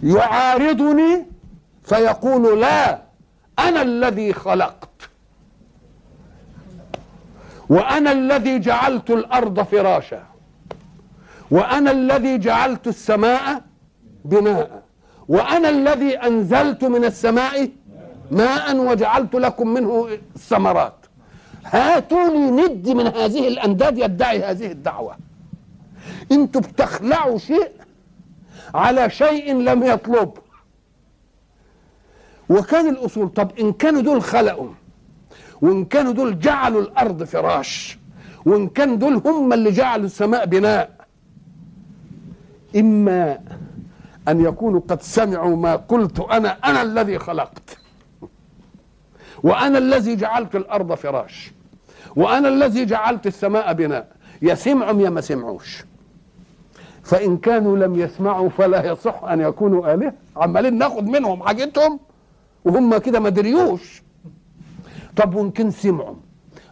يعارضني 0.02 1.26
فيقول 1.84 2.60
لا 2.60 3.02
أنا 3.58 3.82
الذي 3.82 4.32
خلقت. 4.32 4.88
وأنا 7.68 8.12
الذي 8.12 8.58
جعلت 8.58 9.10
الأرض 9.10 9.62
فراشا. 9.62 10.22
وأنا 11.50 11.90
الذي 11.90 12.38
جعلت 12.38 12.86
السماء 12.86 13.62
بناء 14.24 14.82
وأنا 15.28 15.68
الذي 15.68 16.16
أنزلت 16.16 16.84
من 16.84 17.04
السماء 17.04 17.70
ماء 18.30 18.76
وجعلت 18.76 19.34
لكم 19.34 19.68
منه 19.68 20.08
الثمرات 20.36 20.94
هاتوني 21.64 22.50
ند 22.50 22.88
من 22.88 23.06
هذه 23.06 23.48
الأنداد 23.48 23.98
يدعي 23.98 24.44
هذه 24.44 24.72
الدعوة. 24.72 25.16
أنتوا 26.32 26.60
بتخلعوا 26.60 27.38
شيء 27.38 27.70
على 28.74 29.10
شيء 29.10 29.54
لم 29.56 29.82
يطلب. 29.82 30.30
وكان 32.48 32.88
الأصول 32.88 33.28
طب 33.28 33.50
إن 33.60 33.72
كانوا 33.72 34.00
دول 34.00 34.22
خلقوا 34.22 34.68
وإن 35.62 35.84
كانوا 35.84 36.12
دول 36.12 36.38
جعلوا 36.38 36.80
الأرض 36.82 37.24
فراش 37.24 37.98
وإن 38.46 38.68
كان 38.68 38.98
دول 38.98 39.22
هم 39.26 39.52
اللي 39.52 39.70
جعلوا 39.70 40.06
السماء 40.06 40.46
بناء 40.46 40.97
إما 42.76 43.38
أن 44.28 44.40
يكونوا 44.40 44.80
قد 44.88 45.02
سمعوا 45.02 45.56
ما 45.56 45.76
قلت 45.76 46.20
أنا 46.20 46.56
أنا 46.64 46.82
الذي 46.82 47.18
خلقت. 47.18 47.78
وأنا 49.42 49.78
الذي 49.78 50.16
جعلت 50.16 50.56
الأرض 50.56 50.94
فراش. 50.94 51.52
وأنا 52.16 52.48
الذي 52.48 52.84
جعلت 52.84 53.26
السماء 53.26 53.72
بناء. 53.72 54.08
يا 54.42 54.54
سمعوا 54.54 55.00
يا 55.00 55.10
ما 55.10 55.20
سمعوش. 55.20 55.84
فإن 57.02 57.36
كانوا 57.36 57.76
لم 57.76 57.94
يسمعوا 57.94 58.48
فلا 58.48 58.92
يصح 58.92 59.24
أن 59.24 59.40
يكونوا 59.40 59.94
آلهة. 59.94 60.12
عمالين 60.36 60.78
ناخد 60.78 61.06
منهم 61.06 61.42
حاجتهم. 61.42 62.00
وهم 62.64 62.98
كده 62.98 63.20
ما 63.20 63.28
دريوش. 63.28 64.02
طب 65.16 65.34
وإن 65.34 65.50
كان 65.50 65.70
سمعوا 65.70 66.16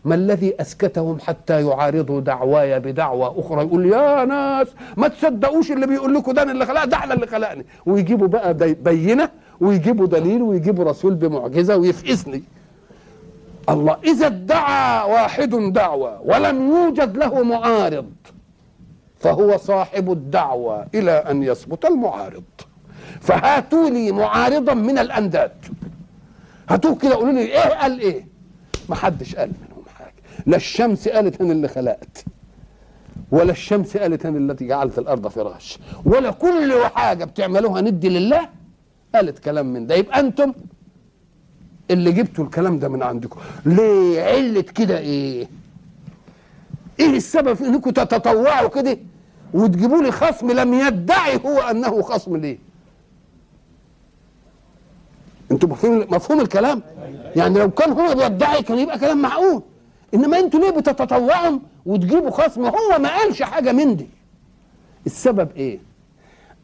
ما 0.07 0.15
الذي 0.15 0.55
أسكتهم 0.61 1.19
حتى 1.21 1.67
يعارضوا 1.67 2.21
دعواي 2.21 2.81
بدعوى 2.81 3.35
أخرى؟ 3.37 3.63
يقول 3.65 3.87
يا 3.87 4.25
ناس 4.25 4.69
ما 4.97 5.09
تصدقوش 5.09 5.73
اللي 5.73 5.87
بيقول 5.87 6.15
لكم 6.15 6.33
ده 6.33 6.43
اللي 6.43 6.67
خلق 6.67 6.85
ده 6.85 7.05
اللي 7.15 7.27
خلقني. 7.27 7.67
ويجيبوا 7.87 8.27
بقى 8.29 8.55
بينة 8.75 9.29
ويجيبوا 9.61 10.07
دليل 10.07 10.43
ويجيبوا 10.43 10.85
رسول 10.85 11.15
بمعجزة 11.15 11.77
ويفقسني 11.77 12.43
الله 13.69 13.97
إذا 14.05 14.27
ادعى 14.27 15.11
واحد 15.13 15.51
دعوى 15.73 16.21
ولم 16.25 16.71
يوجد 16.71 17.17
له 17.17 17.43
معارض 17.43 18.07
فهو 19.21 19.57
صاحب 19.57 20.13
الدعوة 20.13 20.87
إلى 20.95 21.11
أن 21.11 21.43
يثبت 21.43 21.85
المعارض. 21.85 22.45
فهاتوا 23.21 23.91
لي 23.91 24.13
معارضا 24.13 24.75
من 24.75 24.99
الأنداد. 24.99 25.53
هاتوه 26.69 26.95
كده 26.95 27.15
قولوا 27.15 27.33
لي 27.33 27.41
إيه 27.41 27.59
قال 27.81 28.01
إيه؟ 28.01 28.27
ما 28.89 28.95
حدش 28.95 29.37
قال. 29.37 29.51
لا 30.47 30.57
الشمس 30.57 31.09
قالت 31.09 31.41
أنا 31.41 31.53
اللي 31.53 31.69
خلقت 31.69 32.25
ولا 33.31 33.51
الشمس 33.53 33.97
قالت 33.97 34.27
أنا 34.27 34.39
التي 34.39 34.67
جعلت 34.67 34.99
الأرض 34.99 35.29
فراش 35.29 35.79
ولا 36.05 36.31
كل 36.31 36.73
حاجة 36.95 37.25
بتعملوها 37.25 37.81
ندي 37.81 38.09
لله 38.09 38.49
قالت 39.15 39.39
كلام 39.39 39.67
من 39.73 39.87
ده. 39.87 39.95
يبقى 39.95 40.21
أنتم 40.21 40.53
اللي 41.91 42.13
جبتوا 42.13 42.45
الكلام 42.45 42.79
ده 42.79 42.89
من 42.89 43.03
عندكم. 43.03 43.41
ليه؟ 43.67 44.23
علة 44.23 44.61
كده 44.61 44.99
إيه؟ 44.99 45.49
إيه 47.01 47.17
السبب 47.17 47.55
في 47.55 47.67
إنكم 47.67 47.91
تتطوعوا 47.91 48.69
كده 48.69 48.99
وتجيبوا 49.55 50.03
لي 50.03 50.11
خصم 50.13 50.51
لم 50.51 50.75
يدعي 50.75 51.41
هو 51.47 51.59
أنه 51.59 52.03
خصم 52.03 52.37
ليه؟ 52.37 52.59
أنتوا 55.51 55.69
مفهوم 55.69 55.99
مفهوم 56.11 56.41
الكلام؟ 56.41 56.83
يعني 57.37 57.59
لو 57.59 57.71
كان 57.71 57.93
هو 57.93 58.15
بيدعي 58.15 58.63
كان 58.63 58.79
يبقى 58.79 58.99
كلام 58.99 59.23
معقول. 59.23 59.63
إنما 60.15 60.39
أنتوا 60.39 60.61
ليه 60.61 60.71
بتتطوعوا 60.71 61.59
وتجيبوا 61.87 62.31
خصم؟ 62.31 62.65
هو 62.65 62.99
ما 62.99 63.17
قالش 63.17 63.43
حاجة 63.43 63.73
من 63.73 63.97
دي. 63.97 64.09
السبب 65.07 65.49
إيه؟ 65.57 65.79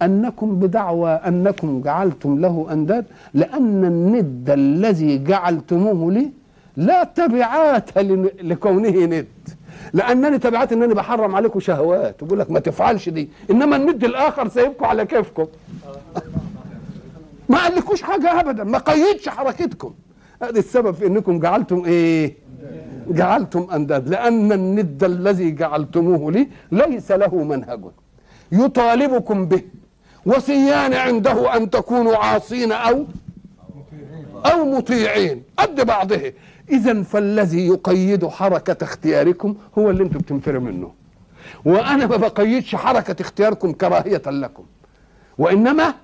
أنكم 0.03 0.55
بدعوى 0.55 1.11
أنكم 1.11 1.81
جعلتم 1.83 2.39
له 2.41 2.67
أنداد 2.73 3.05
لأن 3.35 3.85
الند 3.85 4.51
الذي 4.51 5.19
جعلتموه 5.19 6.13
لي 6.13 6.31
لا 6.77 7.05
تبعات 7.05 7.99
لكونه 8.43 9.05
ند. 9.05 9.27
لانني 9.93 10.39
تبعت 10.39 10.73
انني 10.73 10.95
بحرم 10.95 11.35
عليكم 11.35 11.61
شهوات. 11.61 12.23
وبقول 12.23 12.39
لك 12.39 12.51
ما 12.51 12.61
تفعلش 12.61 13.09
دي. 13.09 13.29
إنما 13.51 13.77
الند 13.77 14.05
الآخر 14.05 14.49
سايبكم 14.49 14.85
على 14.85 15.07
كيفكم. 15.07 15.47
ما 17.49 17.59
قالكوش 17.59 18.03
حاجة 18.03 18.41
ابدا. 18.41 18.65
ما 18.65 18.79
قيدش 18.79 19.29
حركتكم. 19.29 19.95
هذا 20.43 20.59
السبب 20.59 20.95
في 20.95 21.07
إنكم 21.07 21.41
جعلتم 21.41 21.85
إيه؟ 21.85 22.37
جعلتم 23.09 23.67
أنداد 23.75 24.09
لأن 24.09 24.53
الند 24.53 25.05
الذي 25.05 25.51
جعلتموه 25.51 26.33
لي 26.33 26.49
ليس 26.73 27.11
له 27.11 27.45
منهج. 27.45 27.81
يطالبكم 28.53 29.47
به 29.47 29.63
وسيان 30.27 30.95
عنده 30.95 31.57
أن 31.57 31.71
تكونوا 31.71 32.17
عاصين 32.17 32.73
أو 32.73 33.07
أو 34.47 34.65
مطيعين. 34.65 35.43
قد 35.57 35.81
بعضه. 35.81 36.33
اذا 36.71 37.03
فالذي 37.03 37.67
يقيد 37.67 38.27
حركة 38.27 38.85
اختياركم 38.85 39.57
هو 39.79 39.91
اللي 39.91 40.03
أنتم 40.03 40.19
بتنفروا 40.19 40.61
منه. 40.61 40.93
وأنا 41.65 42.07
ما 42.07 42.17
بقيدش 42.17 42.75
حركة 42.75 43.23
اختياركم 43.23 43.73
كراهية 43.73 44.23
لكم 44.27 44.65
وإنما 45.39 45.95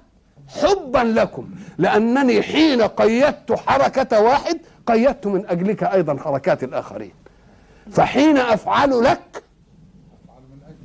حبا 0.49 0.99
لكم 0.99 1.49
لأنني 1.79 2.43
حين 2.43 2.83
قيدت 2.83 3.53
حركة 3.53 4.21
واحد 4.21 4.59
قيدت 4.93 5.27
من 5.27 5.47
أجلك 5.47 5.85
أيضا 5.85 6.17
حركات 6.17 6.65
الآخرين. 6.65 7.13
فحين 7.91 8.37
أفعل 8.37 9.03
لك 9.03 9.43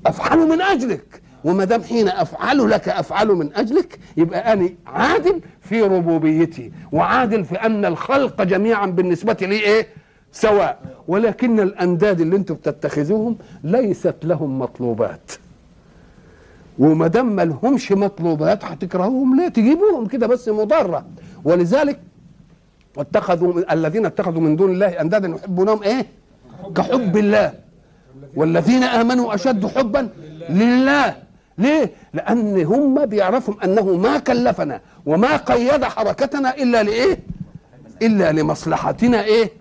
أفعل 0.05 0.37
من 0.49 0.61
أجلك. 0.61 1.21
وما 1.43 1.63
دام 1.65 1.83
حين 1.83 2.07
أفعل 2.07 2.69
لك 2.69 2.89
أفعل 2.89 3.27
من 3.27 3.55
أجلك 3.55 3.99
يبقى 4.17 4.53
أنا 4.53 4.69
عادل 4.87 5.41
في 5.61 5.81
ربوبيتي 5.81 6.71
وعادل 6.91 7.45
في 7.45 7.55
أن 7.55 7.85
الخلق 7.85 8.41
جميعا 8.43 8.85
بالنسبة 8.85 9.37
لي 9.41 9.55
إيه؟ 9.59 9.87
سواء. 10.31 10.79
ولكن 11.07 11.59
الأنداد 11.59 12.21
اللي 12.21 12.35
أنتم 12.35 12.55
بتتخذوهم 12.55 13.37
ليست 13.63 14.15
لهم 14.23 14.59
مطلوبات. 14.59 15.31
وما 16.79 17.07
دام 17.07 17.35
ما 17.35 17.45
لهمش 17.45 17.91
مطلوبات 17.91 18.65
هتكرهوهم 18.65 19.39
ليه؟ 19.39 19.47
تجيبوهم 19.47 20.05
كده 20.07 20.27
بس 20.27 20.49
مضرة. 20.49 21.05
ولذلك 21.43 21.99
واتخذوا 22.97 23.73
الذين 23.73 24.05
اتخذوا 24.05 24.41
من 24.41 24.55
دون 24.55 24.71
الله 24.71 25.01
أندادا 25.01 25.27
يحبونهم 25.27 25.83
إيه؟ 25.83 26.05
كحب 26.75 27.17
الله. 27.17 27.53
والذين 28.35 28.83
آمنوا 28.83 29.35
أشد 29.35 29.65
حبا 29.65 30.09
لله. 30.49 31.15
ليه؟ 31.57 31.91
لأن 32.13 32.61
هم 32.63 33.05
بيعرفوا 33.05 33.53
أنه 33.63 33.97
ما 33.97 34.17
كلفنا 34.17 34.81
وما 35.05 35.37
قيد 35.37 35.83
حركتنا 35.83 36.55
إلا 36.55 36.83
لإيه؟ 36.83 37.19
إلا 38.01 38.31
لمصلحتنا 38.31 39.23
إيه. 39.23 39.51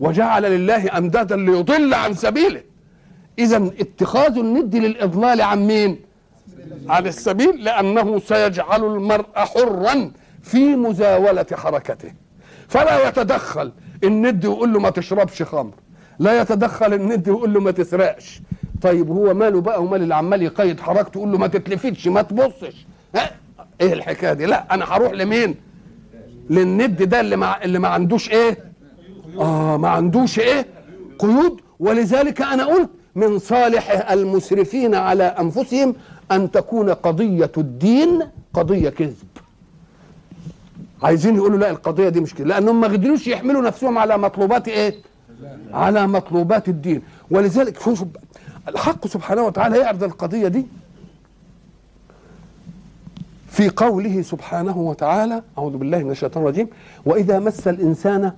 وجعل 0.00 0.42
لله 0.42 0.98
امدادا 0.98 1.36
ليضل 1.36 1.94
عن 1.94 2.14
سبيله. 2.14 2.62
اذا 3.38 3.56
اتخاذ 3.56 4.38
الند 4.38 4.76
للإضلال 4.76 5.40
عن 5.40 5.66
مين؟ 5.66 6.00
عن 6.88 7.06
السبيل 7.06 7.64
لأنه 7.64 8.18
سيجعل 8.18 8.84
المرء 8.84 9.26
حرا 9.34 10.10
في 10.42 10.76
مزاولة 10.76 11.46
حركته. 11.52 12.12
فلا 12.68 13.08
يتدخل 13.08 13.72
الند 14.04 14.46
ويقول 14.46 14.72
له 14.72 14.80
ما 14.80 14.90
تشربش 14.90 15.42
خمر. 15.42 15.72
لا 16.18 16.40
يتدخل 16.40 16.94
الند 16.94 17.28
ويقول 17.28 17.52
له 17.54 17.60
ما 17.60 17.70
تسرقش. 17.70 18.40
طيب 18.82 19.10
هو 19.10 19.34
ماله 19.34 19.60
بقى 19.60 19.82
ومال 19.82 20.02
اللي 20.02 20.14
عمال 20.14 20.42
يقيد 20.42 20.80
حركته 20.80 21.18
يقول 21.18 21.32
له 21.32 21.38
ما 21.38 21.46
تتلفتش 21.46 22.08
ما 22.08 22.22
تبصش. 22.22 22.86
ها؟ 23.16 23.30
إيه 23.80 23.92
الحكاية 23.92 24.32
دي؟ 24.32 24.46
لا 24.46 24.74
أنا 24.74 24.84
هروح 24.88 25.12
لمين؟ 25.12 25.54
للند 26.50 27.02
ده 27.02 27.20
اللي 27.20 27.36
ما 27.36 27.64
اللي 27.64 27.78
ما 27.78 27.88
عندوش 27.88 28.30
إيه؟ 28.30 28.58
آه 29.38 29.76
ما 29.76 29.88
عندوش 29.88 30.38
إيه؟ 30.38 30.66
قيود. 31.18 31.60
ولذلك 31.80 32.42
أنا 32.42 32.64
قلت 32.64 32.90
من 33.14 33.38
صالح 33.38 34.10
المسرفين 34.10 34.94
على 34.94 35.24
أنفسهم 35.24 35.94
أن 36.32 36.50
تكون 36.50 36.90
قضية 36.90 37.52
الدين 37.58 38.22
قضية 38.54 38.88
كذب. 38.88 39.26
عايزين 41.02 41.36
يقولوا 41.36 41.58
لا 41.58 41.70
القضية 41.70 42.08
دي 42.08 42.20
مش 42.20 42.34
كده 42.34 42.48
لانهم 42.48 42.80
ما 42.80 42.86
قدروش 42.88 43.26
يحملوا 43.26 43.62
نفسهم 43.62 43.98
على 43.98 44.18
مطلوبات 44.18 44.68
إيه؟ 44.68 44.94
على 45.72 46.06
مطلوبات 46.06 46.68
الدين. 46.68 47.02
ولذلك 47.30 47.80
شوفوا 47.80 48.06
الحق 48.68 49.06
سبحانه 49.06 49.42
وتعالى 49.42 49.78
يعرض 49.78 50.02
القضية 50.04 50.48
دي 50.48 50.66
في 53.48 53.68
قوله 53.68 54.22
سبحانه 54.22 54.78
وتعالى 54.78 55.42
أعوذ 55.58 55.76
بالله 55.76 55.98
من 55.98 56.10
الشيطان 56.10 56.42
الرجيم 56.42 56.68
وإذا 57.06 57.38
مس 57.38 57.68
الإنسان 57.68 58.32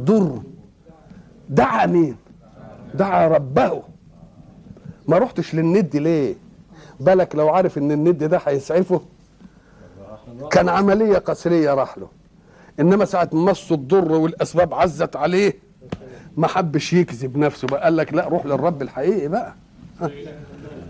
ضر 0.00 0.42
دعا 1.48 1.86
مين؟ 1.86 2.16
دعا 2.94 3.28
ربه. 3.28 3.82
ما 5.08 5.18
رحتش 5.18 5.54
للند 5.54 5.96
ليه؟ 5.96 6.34
بالك 7.00 7.36
لو 7.36 7.48
عارف 7.48 7.78
إن 7.78 7.92
الند 7.92 8.24
ده 8.24 8.40
هيسعفه؟ 8.46 9.00
كان 10.50 10.68
عملية 10.68 11.18
قسرية 11.18 11.74
راح 11.74 11.98
له. 11.98 12.08
إنما 12.80 13.04
ساعة 13.04 13.28
مصه 13.32 13.74
الضر 13.74 14.12
والأسباب 14.12 14.74
عزت 14.74 15.16
عليه 15.16 15.54
ما 16.36 16.46
حبش 16.46 16.92
يكذب 16.92 17.36
نفسه 17.36 17.68
بقى 17.68 17.84
قال 17.84 17.96
لك 17.96 18.14
لا 18.14 18.28
روح 18.28 18.46
للرب 18.46 18.82
الحقيقي 18.82 19.28
بقى. 19.28 19.54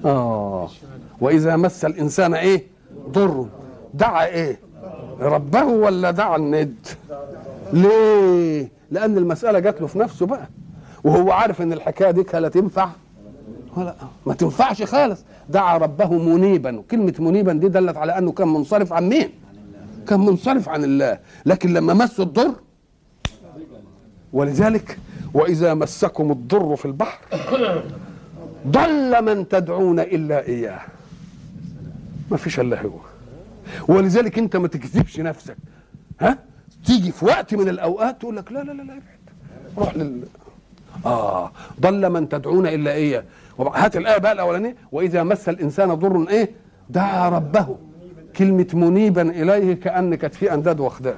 آه. 0.04 0.70
وإذا 1.20 1.56
مس 1.56 1.84
الإنسان 1.84 2.34
إيه؟ 2.34 2.66
ضر. 3.08 3.46
دعا 3.94 4.26
إيه؟ 4.26 4.58
ربه 5.20 5.64
ولا 5.64 6.10
دعا 6.10 6.36
الند؟ 6.36 6.86
ليه؟ 7.72 8.68
لأن 8.90 9.18
المسألة 9.18 9.58
جات 9.58 9.80
له 9.80 9.86
في 9.86 9.98
نفسه 9.98 10.26
بقى. 10.26 10.48
وهو 11.04 11.32
عارف 11.32 11.62
إن 11.62 11.72
الحكاية 11.72 12.10
دي 12.10 12.24
لا 12.34 12.48
تنفع 12.48 12.88
ولا 13.76 13.94
ما 14.26 14.34
تنفعش 14.34 14.82
خالص. 14.82 15.24
دعا 15.48 15.78
ربه 15.78 16.12
منيبا. 16.18 16.82
كلمه 16.90 17.14
منيبا 17.18 17.52
دي 17.52 17.68
دلت 17.68 17.96
على 17.96 18.18
أنه 18.18 18.32
كان 18.32 18.48
منصرف 18.48 18.92
عن 18.92 19.08
مين؟ 19.08 19.30
كان 20.08 20.20
منصرف 20.20 20.68
عن 20.68 20.84
الله. 20.84 21.18
لكن 21.46 21.72
لما 21.72 21.94
مسه 21.94 22.22
الضر 22.22 22.54
ولذلك 24.32 24.98
وإذا 25.34 25.74
مسكم 25.74 26.30
الضر 26.32 26.76
في 26.76 26.84
البحر 26.84 27.20
ضل 28.66 29.24
من 29.24 29.48
تدعون 29.48 30.00
إلا 30.00 30.46
إياه. 30.46 30.80
ما 32.30 32.36
فيش 32.36 32.60
إلا 32.60 32.82
هو. 32.82 32.98
ولذلك 33.88 34.38
أنت 34.38 34.56
ما 34.56 34.68
تكذبش 34.68 35.20
نفسك. 35.20 35.56
ها؟ 36.20 36.38
تيجي 36.86 37.12
في 37.12 37.24
وقت 37.24 37.54
من 37.54 37.68
الأوقات 37.68 38.20
تقول 38.20 38.36
لك 38.36 38.52
لا 38.52 38.58
لا 38.58 38.72
لا 38.72 38.82
ابعد. 38.82 39.02
روح 39.78 39.96
لل 39.96 40.22
آه. 41.06 41.52
ضل 41.80 42.10
من 42.10 42.28
تدعون 42.28 42.66
إلا 42.66 42.92
إياه. 42.92 43.24
هات 43.68 43.96
الآية 43.96 44.18
بقى 44.18 44.32
الأولانية. 44.32 44.76
وإذا 44.92 45.22
مس 45.22 45.48
الإنسان 45.48 45.94
ضر 45.94 46.28
إيه؟ 46.28 46.50
دعا 46.90 47.28
ربه. 47.28 47.76
كلمة 48.36 48.66
منيبا 48.72 49.22
إليه 49.22 49.74
كان 49.74 50.14
كانت 50.14 50.34
في 50.34 50.54
أنداد 50.54 50.80
واخداه. 50.80 51.14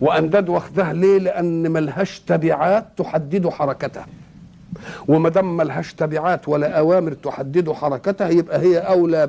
وأنداد 0.00 0.48
واخداه 0.48 0.92
ليه؟ 0.92 1.18
لأن 1.18 1.70
ملهاش 1.70 2.20
تبعات 2.20 2.86
تحدد 2.96 3.48
حركته 3.48 4.02
وما 5.08 5.28
دام 5.28 5.56
ملهاش 5.56 5.94
تبعات 5.94 6.48
ولا 6.48 6.78
أوامر 6.78 7.12
تحدد 7.12 7.72
حركتها 7.72 8.28
يبقى 8.28 8.60
هي 8.60 8.78
أولى 8.78 9.28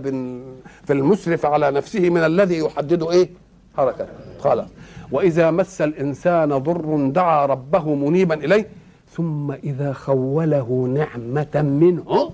في 0.83 0.93
المسرف 0.93 1.45
على 1.45 1.71
نفسه 1.71 2.09
من 2.09 2.17
الذي 2.17 2.57
يحدد 2.57 3.03
إيه؟ 3.03 3.29
حركته 3.77 4.05
قال 4.43 4.65
وإذا 5.11 5.51
مس 5.51 5.81
الإنسان 5.81 6.57
ضر 6.57 7.07
دعا 7.09 7.45
ربه 7.45 7.95
منيبا 7.95 8.35
إليه. 8.35 8.67
ثم 9.15 9.51
إذا 9.51 9.93
خوله 9.93 10.87
نعمة 10.93 11.61
منه 11.61 12.31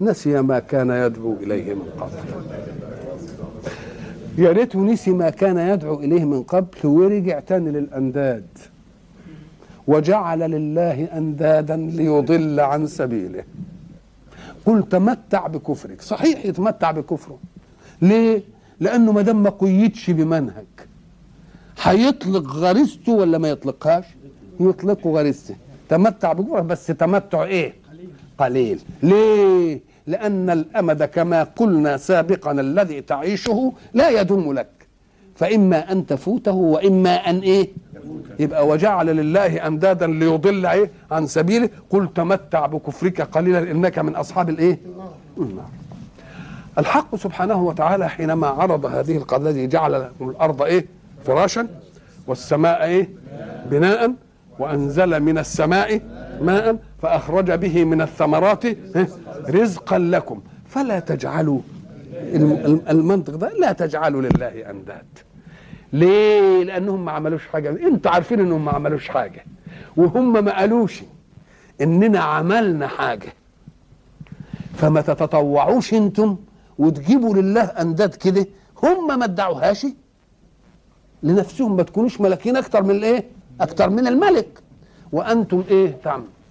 نسي 0.00 0.42
ما 0.42 0.58
كان 0.58 0.90
يدعو 0.90 1.32
إليه 1.42 1.74
من 1.74 1.88
قبل. 2.00 2.12
يا 4.38 4.52
ريته 4.52 4.80
نسي 4.80 5.10
ما 5.10 5.30
كان 5.30 5.58
يدعو 5.58 5.94
إليه 6.00 6.24
من 6.24 6.42
قبل 6.42 6.86
ورجع 6.86 7.40
تاني 7.40 7.70
للأنداد. 7.70 8.46
وجعل 9.86 10.38
لله 10.38 11.04
أندادا 11.04 11.76
ليضل 11.76 12.60
عن 12.60 12.86
سبيله. 12.86 13.44
قل 14.66 14.88
تمتع 14.88 15.46
بكفرك. 15.46 16.02
صحيح 16.02 16.44
يتمتع 16.44 16.90
بكفره. 16.90 17.38
ليه؟ 18.02 18.42
لأنه 18.80 19.12
ما 19.12 19.22
دام 19.22 19.42
ما 19.42 19.50
قيدش 19.50 20.10
بمنهج 20.10 20.66
هيطلق 21.82 22.46
غريزته 22.50 23.12
ولا 23.12 23.38
ما 23.38 23.48
يطلقهاش؟ 23.48 24.04
يطلقه 24.60 25.10
غريزته. 25.10 25.56
تمتع 25.88 26.32
بكفره 26.32 26.60
بس 26.60 26.86
تمتع 26.86 27.42
إيه؟ 27.42 27.74
قليل. 28.38 28.80
ليه؟ 29.02 29.80
لأن 30.06 30.50
الأمد 30.50 31.02
كما 31.02 31.42
قلنا 31.42 31.96
سابقا 31.96 32.52
الذي 32.52 33.00
تعيشه 33.00 33.72
لا 33.94 34.08
يدوم 34.20 34.52
لك. 34.52 34.68
فإما 35.36 35.92
أن 35.92 36.06
تفوته 36.06 36.52
وإما 36.54 37.14
أن 37.30 37.38
إيه؟ 37.38 37.68
يبقى 38.38 38.66
وجعل 38.66 39.06
لله 39.06 39.66
اندادا 39.66 40.06
ليضل 40.06 40.66
إيه؟ 40.66 40.90
عن 41.10 41.26
سبيله. 41.26 41.68
قل 41.90 42.08
تمتع 42.14 42.66
بكفرك 42.66 43.20
قليلا 43.20 43.58
إنك 43.70 43.98
من 43.98 44.16
أصحاب 44.16 44.48
الإيه؟ 44.48 44.78
الحق 46.78 47.16
سبحانه 47.16 47.62
وتعالى 47.62 48.08
حينما 48.08 48.46
عرض 48.46 48.86
هذه 48.86 49.16
القضية 49.16 49.66
جعل 49.66 49.92
لكم 49.92 50.30
الأرض 50.30 50.62
إيه؟ 50.62 50.86
فراشا 51.24 51.68
والسماء 52.26 52.84
إيه؟ 52.84 53.08
بناء 53.70 54.12
وأنزل 54.58 55.20
من 55.20 55.38
السماء 55.38 56.00
ماء 56.40 56.78
فأخرج 57.02 57.52
به 57.52 57.84
من 57.84 58.00
الثمرات 58.00 58.64
رزقا 59.50 59.98
لكم. 59.98 60.40
فلا 60.66 60.98
تجعلوا 61.00 61.60
المنطق 62.90 63.34
ده 63.34 63.52
لا 63.52 63.72
تجعلوا 63.72 64.22
لله 64.22 64.70
أنداد. 64.70 65.06
ليه؟ 65.92 66.64
لأنهم 66.64 67.04
ما 67.04 67.12
عملوش 67.12 67.46
حاجة. 67.46 67.70
أنتوا 67.70 68.10
عارفين 68.10 68.40
إنهم 68.40 68.64
ما 68.64 68.72
عملوش 68.72 69.08
حاجة. 69.08 69.44
وهم 69.96 70.44
ما 70.44 70.58
قالوش 70.58 71.02
إننا 71.80 72.20
عملنا 72.20 72.86
حاجة. 72.86 73.32
فما 74.74 75.00
تتطوعوش 75.00 75.94
أنتم 75.94 76.36
وتجيبوا 76.78 77.34
لله 77.34 77.62
أنداد 77.62 78.14
كده. 78.14 78.46
هم 78.82 79.18
ما 79.18 79.24
ادعوهاش 79.24 79.86
لنفسهم. 81.22 81.76
ما 81.76 81.82
تكونوش 81.82 82.20
ملكين 82.20 82.56
أكتر 82.56 82.82
من 82.82 82.90
الإيه؟ 82.90 83.24
أكتر 83.60 83.90
من 83.90 84.06
الملك. 84.06 84.48
وأنتم 85.12 85.64
إيه؟ 85.70 85.96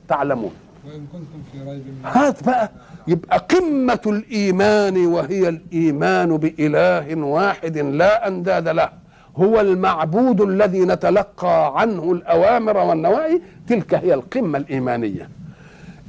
تعلمون. 0.07 0.51
وإن 0.87 1.05
كنتم 1.13 1.41
في 1.51 1.69
ريب 1.69 1.83
هات 2.03 2.43
بقى. 2.43 2.71
يبقى 3.07 3.37
قمة 3.37 3.99
الإيمان 4.07 5.05
وهي 5.05 5.49
الإيمان 5.49 6.37
بإله 6.37 7.15
واحد 7.15 7.77
لا 7.77 8.27
أنداد 8.27 8.67
له. 8.67 8.89
هو 9.37 9.61
المعبود 9.61 10.41
الذي 10.41 10.85
نتلقى 10.85 11.79
عنه 11.81 12.11
الأوامر 12.11 12.77
والنواهي. 12.77 13.41
تلك 13.67 13.93
هي 13.93 14.13
القمة 14.13 14.57
الإيمانية. 14.57 15.29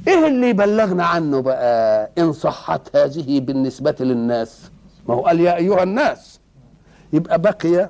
إيه 0.07 0.27
اللي 0.27 0.53
بلغنا 0.53 1.05
عنه 1.05 1.41
بقى؟ 1.41 2.09
إن 2.17 2.33
صحت 2.33 2.95
هذه 2.95 3.39
بالنسبة 3.39 3.95
للناس. 3.99 4.71
ما 5.09 5.15
هو 5.15 5.21
قال 5.21 5.39
يا 5.39 5.55
أيها 5.55 5.83
الناس. 5.83 6.39
يبقى 7.13 7.41
بقي 7.41 7.89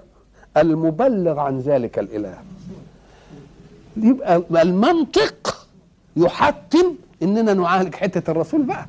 المبلغ 0.58 1.40
عن 1.40 1.60
ذلك 1.60 2.00
الإله. 2.00 2.38
يبقى 4.04 4.62
المنطق 4.62 5.68
يحتم 6.18 6.96
إننا 7.24 7.54
نعالج 7.54 7.96
حتة 7.96 8.32
الرسول 8.32 8.64
بقى. 8.64 8.86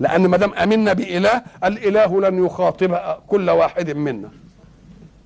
لأن 0.00 0.26
ما 0.26 0.36
دام 0.36 0.54
آمنا 0.54 0.92
بإله 0.92 1.42
الإله 1.64 2.20
لن 2.20 2.44
يخاطب 2.44 2.98
كل 3.28 3.50
واحد 3.50 3.90
منا. 3.90 4.28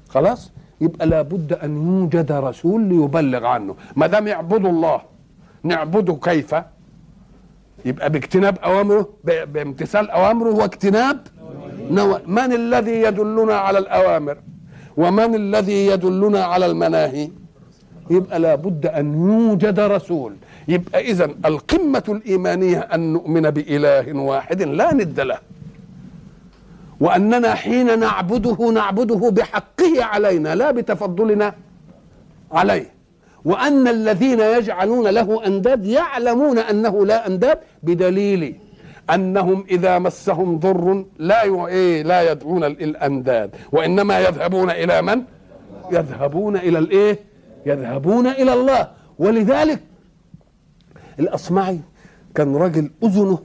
خلاص؟ 0.08 0.50
يبقى 0.80 1.06
لابد 1.06 1.52
أن 1.52 1.76
يوجد 2.00 2.32
رسول 2.32 2.80
ليبلغ 2.82 3.46
عنه. 3.46 3.74
ما 3.96 4.06
دام 4.06 4.26
يعبدوا 4.26 4.70
الله 4.70 5.00
نعبده 5.62 6.18
كيف؟ 6.22 6.54
يبقى 7.84 8.10
باجتناب 8.10 8.58
أوامره 8.58 9.08
بامتثال 9.24 10.10
أوامره 10.10 10.50
واجتناب 10.50 11.26
من 12.26 12.52
الذي 12.52 12.92
يدلنا 13.02 13.54
على 13.54 13.78
الأوامر؟ 13.78 14.36
ومن 14.96 15.34
الذي 15.34 15.86
يدلنا 15.86 16.44
على 16.44 16.66
المناهي؟ 16.66 17.30
يبقى 18.10 18.38
لابد 18.38 18.86
أن 18.86 19.30
يوجد 19.30 19.80
رسول. 19.80 20.32
يبقى 20.68 21.00
إذا 21.00 21.24
القمة 21.24 22.02
الإيمانية 22.08 22.78
أن 22.78 23.12
نؤمن 23.12 23.50
بإله 23.50 24.12
واحد 24.12 24.62
لا 24.62 24.94
ند 24.94 25.20
له. 25.20 25.38
وأننا 27.00 27.54
حين 27.54 27.98
نعبده 27.98 28.70
نعبده 28.70 29.30
بحقه 29.30 30.04
علينا 30.04 30.54
لا 30.54 30.70
بتفضلنا 30.70 31.54
عليه. 32.52 32.90
وأن 33.44 33.88
الذين 33.88 34.40
يجعلون 34.40 35.08
له 35.08 35.46
أنداد 35.46 35.86
يعلمون 35.86 36.58
أنه 36.58 37.06
لا 37.06 37.26
أنداد 37.26 37.58
بدليل 37.82 38.56
أنهم 39.14 39.64
إذا 39.70 39.98
مسهم 39.98 40.58
ضر 40.58 41.04
لا. 41.18 41.66
إيه 41.66 42.02
لا 42.02 42.32
يدعون 42.32 42.64
الأنداد. 42.64 43.50
وإنما 43.72 44.20
يذهبون 44.20 44.70
إلى 44.70 45.02
من؟ 45.02 45.22
يذهبون 45.92 46.56
إلى 46.56 46.78
الإيه؟ 46.78 47.27
يذهبون 47.66 48.26
إلى 48.26 48.52
الله. 48.54 48.90
ولذلك 49.18 49.80
الأصمعي 51.18 51.80
كان 52.34 52.56
راجل 52.56 52.90
أذنه 53.02 53.38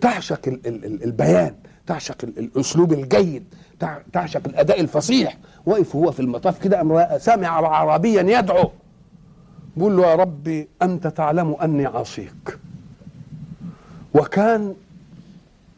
تعشق 0.00 0.40
ال- 0.48 0.66
ال- 0.66 0.84
ال- 0.84 1.04
البيان 1.04 1.54
تعشق 1.86 2.16
ال- 2.24 2.38
الأسلوب 2.38 2.92
الجيد 2.92 3.44
تع- 3.80 3.98
تعشق 4.12 4.40
الأداء 4.46 4.80
الفصيح. 4.80 5.38
وقف 5.66 5.96
هو 5.96 6.10
في 6.12 6.20
المطاف 6.20 6.58
كده 6.62 6.82
رأى- 6.82 7.16
سمع 7.16 7.48
عربيا 7.68 8.22
يدعو. 8.38 8.70
بيقول 9.76 9.96
له 9.96 10.06
يا 10.06 10.14
ربي 10.14 10.68
أنت 10.82 11.06
تعلم 11.06 11.54
أني 11.62 11.86
عصيك. 11.86 12.58
وكان 14.14 14.74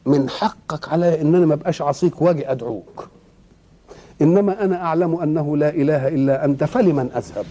من 0.06 0.30
حقك 0.30 0.88
علي 0.88 1.20
إن 1.20 1.34
أنا 1.34 1.46
ما 1.46 1.54
ابقاش 1.54 1.82
عصيك 1.82 2.22
وأجي 2.22 2.50
أدعوك. 2.50 3.08
إنما 4.22 4.64
أنا 4.64 4.82
أعلم 4.82 5.14
أنه 5.20 5.56
لا 5.56 5.68
إله 5.68 6.08
إلا 6.08 6.44
أنت 6.44 6.64
فلمن 6.64 7.10
أذهب؟ 7.16 7.46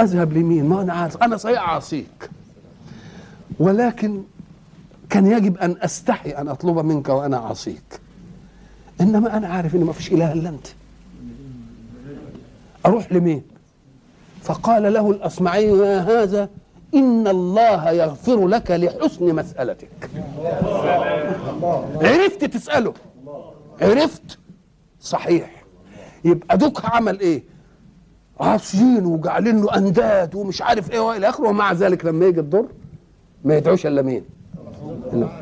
أذهب 0.00 0.32
لمين؟ 0.32 0.64
ما 0.64 0.82
أنا 0.82 0.92
عارف. 0.92 1.22
أنا 1.22 1.36
صحيح 1.36 1.68
عصيك 1.70 2.30
ولكن 3.58 4.22
كان 5.10 5.26
يجب 5.26 5.56
أن 5.58 5.76
أستحي 5.80 6.30
أن 6.30 6.48
أطلب 6.48 6.78
منك 6.78 7.08
وأنا 7.08 7.36
عصيك 7.36 8.00
إنما 9.00 9.36
أنا 9.36 9.48
عارف 9.48 9.74
إن 9.74 9.84
ما 9.84 9.92
فيش 9.92 10.12
إله 10.12 10.32
إلا 10.32 10.48
أنت. 10.48 10.66
أروح 12.86 13.12
لمين؟ 13.12 13.42
فقال 14.42 14.92
له 14.92 15.10
الأصمعي 15.10 15.64
يا 15.64 16.00
هذا؟ 16.00 16.48
إن 16.94 17.28
الله 17.28 17.90
يغفر 17.90 18.48
لك 18.48 18.70
لحسن 18.70 19.34
مسألتك. 19.34 19.88
عرفت 22.02 22.44
تسأله. 22.44 22.94
عرفت؟ 23.80 24.38
صحيح. 25.00 25.64
يبقى 26.24 26.58
دوك 26.58 26.84
عمل 26.84 27.20
إيه؟ 27.20 27.42
عاصيين 28.40 29.06
وجعلين 29.06 29.62
له 29.62 29.76
أنداد 29.76 30.34
ومش 30.34 30.62
عارف 30.62 30.90
إيه 30.90 31.00
وإلى 31.00 31.28
آخره. 31.28 31.48
ومع 31.48 31.72
ذلك 31.72 32.04
لما 32.04 32.26
يجي 32.26 32.40
الضر 32.40 32.66
ما 33.44 33.56
يدعوش 33.56 33.86
إلا 33.86 34.02
مين؟ 34.02 34.24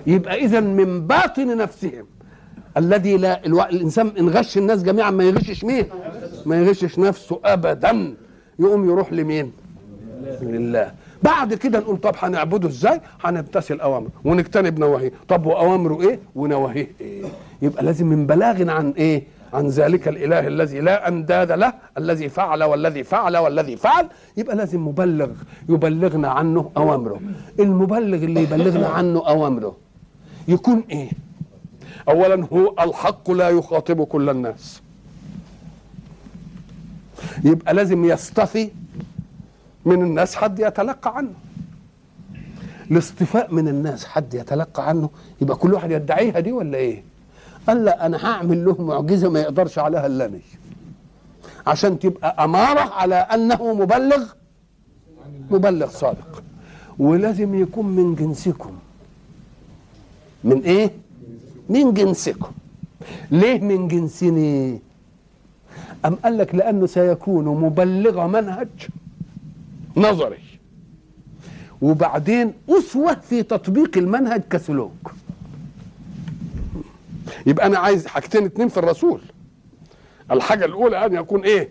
يبقى 0.07 0.35
اذا 0.45 0.61
من 0.61 1.07
باطن 1.07 1.57
نفسهم 1.57 2.07
الذي 2.77 3.17
لا 3.17 3.47
ألو... 3.47 3.63
الإنسان 3.63 4.13
إن 4.19 4.29
غش 4.29 4.59
الناس 4.59 4.83
جميعا 4.83 5.11
ما 5.11 5.25
يغشش 5.25 5.65
مين؟ 5.65 5.87
ما 6.47 6.57
يغشش 6.61 6.99
نفسه 6.99 7.41
ابدا. 7.45 8.15
يقوم 8.59 8.91
يروح 8.91 9.13
لمين؟ 9.13 9.53
لله. 10.43 10.93
بعد 11.23 11.55
كده 11.55 11.79
نقول 11.79 11.97
طب 11.97 12.15
هنعبده 12.19 12.69
إزاي؟ 12.69 13.01
هنمتثل 13.25 13.81
أوامره. 13.81 14.11
ونجتنب 14.25 14.79
نواهيه. 14.79 15.13
طب 15.29 15.47
وأوامره 15.47 16.01
إيه؟ 16.01 16.19
ونواهيه 16.35 16.89
إيه؟ 17.01 17.23
يبقى 17.63 17.85
لازم 17.85 18.07
من 18.07 18.27
بلاغ 18.27 18.71
عن 18.71 18.91
إيه؟ 18.91 19.23
عن 19.53 19.69
ذلك 19.69 20.09
الإله 20.09 20.47
الذي 20.47 20.81
لا 20.81 21.09
أنداد 21.09 21.53
له 21.53 21.73
الذي 21.99 22.29
فعل 22.29 22.65
والذي 22.65 23.05
فعل 23.05 23.37
والذي 23.37 23.77
فعل. 23.77 24.09
يبقى 24.37 24.57
لازم 24.57 24.89
مبلغ 24.89 25.31
يبلغنا 25.69 26.29
عنه 26.29 26.71
أوامره. 26.77 27.21
المبلغ 27.61 28.25
اللي 28.25 28.43
يبلغنا 28.43 28.87
عنه 28.89 29.29
أوامره 29.29 29.77
يكون 30.49 30.85
إيه؟ 30.91 31.11
اولا 32.09 32.47
هو 32.53 32.75
الحق 32.81 33.31
لا 33.31 33.49
يخاطب 33.49 34.05
كل 34.05 34.31
الناس. 34.31 34.83
يبقى 37.45 37.75
لازم 37.75 38.05
يصطفي 38.05 38.71
من 39.85 40.03
الناس 40.03 40.37
حد 40.37 40.59
يتلقى 40.59 41.17
عنه. 41.17 41.33
الاصطفاء 42.91 43.55
من 43.55 43.69
الناس 43.69 44.05
حد 44.05 44.35
يتلقى 44.35 44.89
عنه. 44.89 45.11
يبقى 45.41 45.57
كل 45.57 45.75
واحد 45.75 45.91
يدعيها 45.91 46.41
دي 46.41 46.53
ولا 46.53 46.79
إيه؟ 46.79 47.03
قال 47.67 47.85
لا 47.85 48.07
أنا 48.07 48.27
هعمل 48.27 48.65
له 48.65 48.83
معجزة 48.83 49.31
ما 49.31 49.41
يقدرش 49.41 49.79
عليها 49.79 50.07
إلا 50.07 50.25
أنا. 50.25 50.39
عشان 51.67 51.99
تبقى 51.99 52.45
أمارة 52.45 52.81
على 52.81 53.15
أنه 53.15 53.75
مبلغ 53.75 54.33
مبلغ 55.51 55.89
صادق. 55.89 56.43
ولازم 56.99 57.55
يكون 57.55 57.87
من 57.87 58.15
جنسكم. 58.15 58.73
من 60.45 60.63
إيه؟ 60.63 60.91
من 61.69 61.95
جنسكم. 61.95 62.53
ليه 63.31 63.61
من 63.61 63.89
جنسني؟ 63.89 64.81
أم 66.05 66.15
قال 66.15 66.39
لك 66.39 66.55
لأنه 66.55 66.87
سيكون 66.87 67.45
مبلغ 67.45 68.27
منهج. 68.27 68.69
نظري. 69.99 70.39
وبعدين 71.83 72.53
أسوة 72.71 73.15
في 73.15 73.43
تطبيق 73.43 73.99
المنهج 73.99 74.43
كسلوك. 74.51 75.13
يبقى 77.47 77.67
أنا 77.67 77.79
عايز 77.79 78.07
حاجتين 78.07 78.45
اتنين 78.45 78.69
في 78.69 78.77
الرسول. 78.77 79.21
الحاجة 80.31 80.65
الأولى 80.65 81.07
أن 81.07 81.15
يكون 81.15 81.45
إيه؟ 81.45 81.71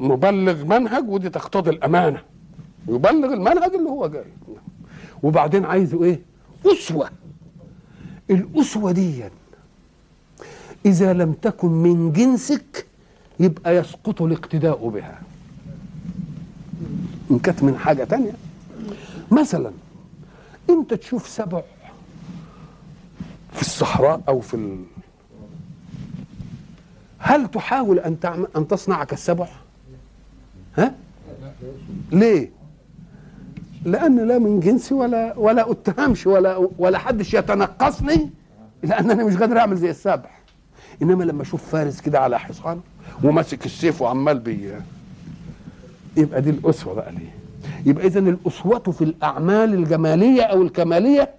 مبلغ 0.00 0.64
منهج 0.64 1.08
ودي 1.08 1.30
تقتضي 1.30 1.70
الأمانة. 1.70 2.22
يبلغ 2.88 3.32
المنهج 3.32 3.74
اللي 3.74 3.90
هو 3.90 4.06
جاي. 4.06 4.24
وبعدين 5.22 5.64
عايزه 5.64 6.04
إيه؟ 6.04 6.20
أسوة. 6.66 7.10
الأسوة 8.30 8.92
دي 8.92 9.24
إذا 10.86 11.12
لم 11.12 11.32
تكن 11.32 11.68
من 11.68 12.12
جنسك 12.12 12.86
يبقى 13.40 13.76
يسقط 13.76 14.22
الاقتداء 14.22 14.88
بها. 14.88 15.20
إن 17.30 17.38
كانت 17.38 17.62
من 17.62 17.78
حاجة 17.78 18.04
تانية 18.04 18.32
مثلا 19.30 19.72
أنت 20.70 20.94
تشوف 20.94 21.28
سبع 21.28 21.62
في 23.52 23.60
الصحراء 23.62 24.20
أو 24.28 24.40
في 24.40 24.54
ال... 24.54 24.84
هل 27.18 27.50
تحاول 27.50 27.98
أن 27.98 28.20
تعمل 28.20 28.46
أن 28.56 28.68
تصنع 28.68 29.04
كالسبع؟ 29.04 29.48
ها؟ 30.78 30.94
ليه؟ 32.12 32.50
لأن 33.84 34.28
لا 34.28 34.38
من 34.38 34.60
جنسي 34.60 34.94
ولا 34.94 35.34
ولا 35.38 35.70
أتهمش 35.70 36.26
ولا 36.26 36.68
ولا 36.78 36.98
حدش 36.98 37.34
يتنقصني 37.34 38.30
لأنني 38.82 39.24
مش 39.24 39.36
قادر 39.36 39.58
أعمل 39.58 39.76
زي 39.76 39.90
السبع 39.90 40.30
إنما 41.02 41.24
لما 41.24 41.42
أشوف 41.42 41.64
فارس 41.70 42.00
كده 42.00 42.20
على 42.20 42.38
حصان 42.38 42.80
وماسك 43.24 43.66
السيف 43.66 44.02
وعمال 44.02 44.38
بي 44.38 44.72
يبقى 46.16 46.40
دي 46.42 46.50
الأسوة 46.50 46.94
بقى 46.94 47.12
ليه؟ 47.12 47.34
يبقى 47.86 48.06
اذا 48.06 48.18
الأسوة 48.20 48.78
في 48.78 49.04
الأعمال 49.04 49.74
الجمالية 49.74 50.42
أو 50.42 50.62
الكمالية 50.62 51.30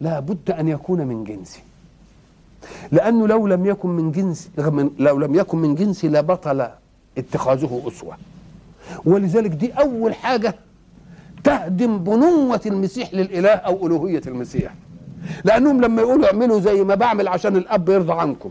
لا 0.00 0.20
بد 0.20 0.50
أن 0.50 0.68
يكون 0.68 1.06
من 1.06 1.24
جنسي 1.24 1.60
لأنه 2.92 3.28
لو 3.28 3.46
لم 3.46 3.66
يكن 3.66 3.88
من 3.88 4.12
جنس 4.12 4.50
لو 4.98 5.18
لم 5.18 5.34
يكن 5.34 5.58
من 5.58 5.74
جنسي 5.74 6.08
لبطل 6.08 6.66
اتخاذه 7.18 7.82
أسوة. 7.86 8.16
ولذلك 9.04 9.50
دي 9.50 9.72
أول 9.72 10.14
حاجة 10.14 10.54
تهدم 11.44 11.98
بنوة 11.98 12.60
المسيح 12.66 13.14
للإله 13.14 13.48
أو 13.48 13.86
ألوهية 13.86 14.22
المسيح. 14.26 14.74
لأنهم 15.44 15.80
لما 15.80 16.02
يقولوا 16.02 16.26
اعملوا 16.26 16.60
زي 16.60 16.84
ما 16.84 16.94
بعمل 16.94 17.28
عشان 17.28 17.56
الأب 17.56 17.88
يرضى 17.88 18.12
عنكم. 18.12 18.50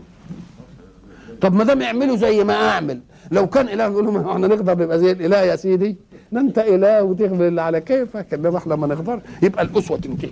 طب 1.40 1.54
ما 1.54 1.64
دام 1.64 1.80
يعملوا 1.80 2.16
زي 2.16 2.44
ما 2.44 2.54
أعمل 2.54 3.00
لو 3.30 3.46
كان 3.46 3.68
إله 3.68 3.84
يقول 3.84 4.04
لهم 4.04 4.28
إحنا 4.28 4.46
نقدر 4.46 4.72
نبقى 4.78 4.98
زي 4.98 5.10
الإله 5.12 5.36
يا 5.42 5.56
سيدي؟ 5.56 5.96
ده 6.32 6.40
أنت 6.40 6.58
إله 6.58 7.02
وتغفر 7.02 7.48
اللي 7.48 7.62
على 7.62 7.80
كيفك 7.80 8.34
إنما 8.34 8.58
إحنا 8.58 8.76
ما 8.76 8.86
نقدر 8.86 9.20
يبقى 9.42 9.62
الأسوة 9.62 9.98
تنتهي. 9.98 10.30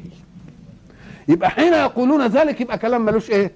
يبقى 1.28 1.50
حين 1.50 1.72
يقولون 1.72 2.26
ذلك 2.26 2.60
يبقى 2.60 2.78
كلام 2.78 3.04
ملوش 3.04 3.30
إيه؟ 3.30 3.52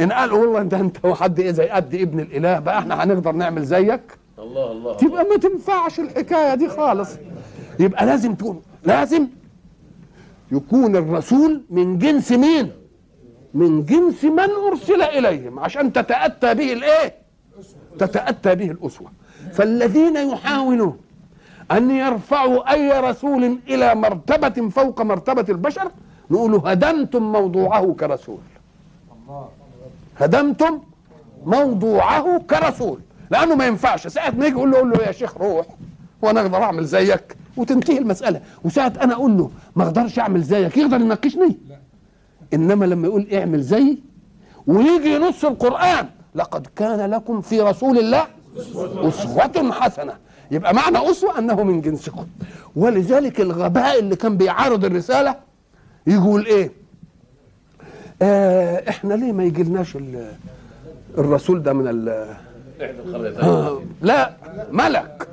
إن 0.00 0.12
قال 0.12 0.32
والله 0.32 0.60
أنت 0.60 0.74
أنت 0.74 1.04
وحد 1.04 1.40
إيه؟ 1.40 1.50
زي 1.50 1.68
قد 1.68 1.94
ابن 1.94 2.20
الإله. 2.20 2.58
بقى 2.58 2.78
إحنا 2.78 3.04
هنقدر 3.04 3.32
نعمل 3.32 3.64
زيك؟ 3.64 4.00
الله 4.38 4.72
الله. 4.72 4.94
تبقى 4.96 5.24
ما 5.24 5.36
تنفعش 5.36 6.00
الحكاية 6.00 6.54
دي 6.54 6.68
خالص. 6.68 7.10
يبقى 7.80 8.06
لازم 8.06 8.34
تكون 8.34 8.62
لازم 8.84 9.26
يكون 10.52 10.96
الرسول 10.96 11.62
من 11.70 11.98
جنس 11.98 12.32
مين؟ 12.32 12.70
من 13.54 13.84
جنس 13.84 14.24
من 14.24 14.50
أرسل 14.68 15.02
إليهم 15.02 15.58
عشان 15.58 15.92
تتأتى 15.92 16.54
به 16.54 16.72
الإيه؟ 16.72 17.19
تتأتى 17.98 18.54
به 18.54 18.70
الأسوة. 18.70 19.10
فالذين 19.52 20.16
يحاولون 20.16 20.96
أن 21.72 21.90
يرفعوا 21.90 22.72
أي 22.72 23.00
رسول 23.00 23.58
إلى 23.68 23.94
مرتبة 23.94 24.68
فوق 24.68 25.02
مرتبة 25.02 25.44
البشر 25.48 25.90
نقول 26.30 26.54
هدمتم 26.54 27.32
موضوعه 27.32 27.94
كرسول. 28.00 28.38
هدمتم 30.18 30.80
موضوعه 31.44 32.38
كرسول. 32.38 33.00
لأنه 33.30 33.54
ما 33.54 33.66
ينفعش. 33.66 34.06
ساعة 34.06 34.30
ما 34.30 34.46
يجي 34.46 34.56
يقول 34.56 34.70
له 34.70 34.86
له 34.86 35.02
يا 35.02 35.12
شيخ 35.12 35.36
روح 35.36 35.66
وأنا 36.22 36.40
أقدر 36.40 36.62
أعمل 36.62 36.84
زيك. 36.84 37.36
وتنتهي 37.56 37.98
المسألة. 37.98 38.40
وساعة 38.64 38.92
أنا 39.02 39.14
أقول 39.14 39.38
له 39.38 39.50
ما 39.76 39.84
أقدرش 39.84 40.18
أعمل 40.18 40.42
زيك. 40.42 40.76
يقدر 40.76 41.00
يناقشني؟ 41.00 41.58
إنما 42.54 42.84
لما 42.84 43.06
يقول 43.06 43.26
اعمل 43.32 43.62
زيي 43.62 43.98
ويجي 44.66 45.18
نص 45.18 45.44
القرآن 45.44 46.08
لقد 46.34 46.66
كان 46.76 47.10
لكم 47.10 47.40
في 47.40 47.60
رسول 47.60 47.98
الله 47.98 48.26
أسوة 49.08 49.72
حسنة. 49.72 50.12
يبقى 50.50 50.74
معنى 50.74 51.10
أسوة 51.10 51.38
أنه 51.38 51.62
من 51.64 51.80
جنسكم. 51.80 52.26
ولذلك 52.76 53.40
الغباء 53.40 53.98
اللي 53.98 54.16
كان 54.16 54.36
بيعارض 54.36 54.84
الرسالة 54.84 55.34
يقول 56.06 56.46
إيه؟ 56.46 56.70
آه 58.22 58.88
إحنا 58.88 59.14
ليه 59.14 59.32
ما 59.32 59.44
يجيلناش 59.44 59.96
ال- 59.96 60.32
الرسول 61.18 61.62
ده 61.62 61.72
من 61.72 61.88
ال 61.88 62.08
آه 63.42 63.80
لا 64.02 64.32
ملك. 64.70 65.28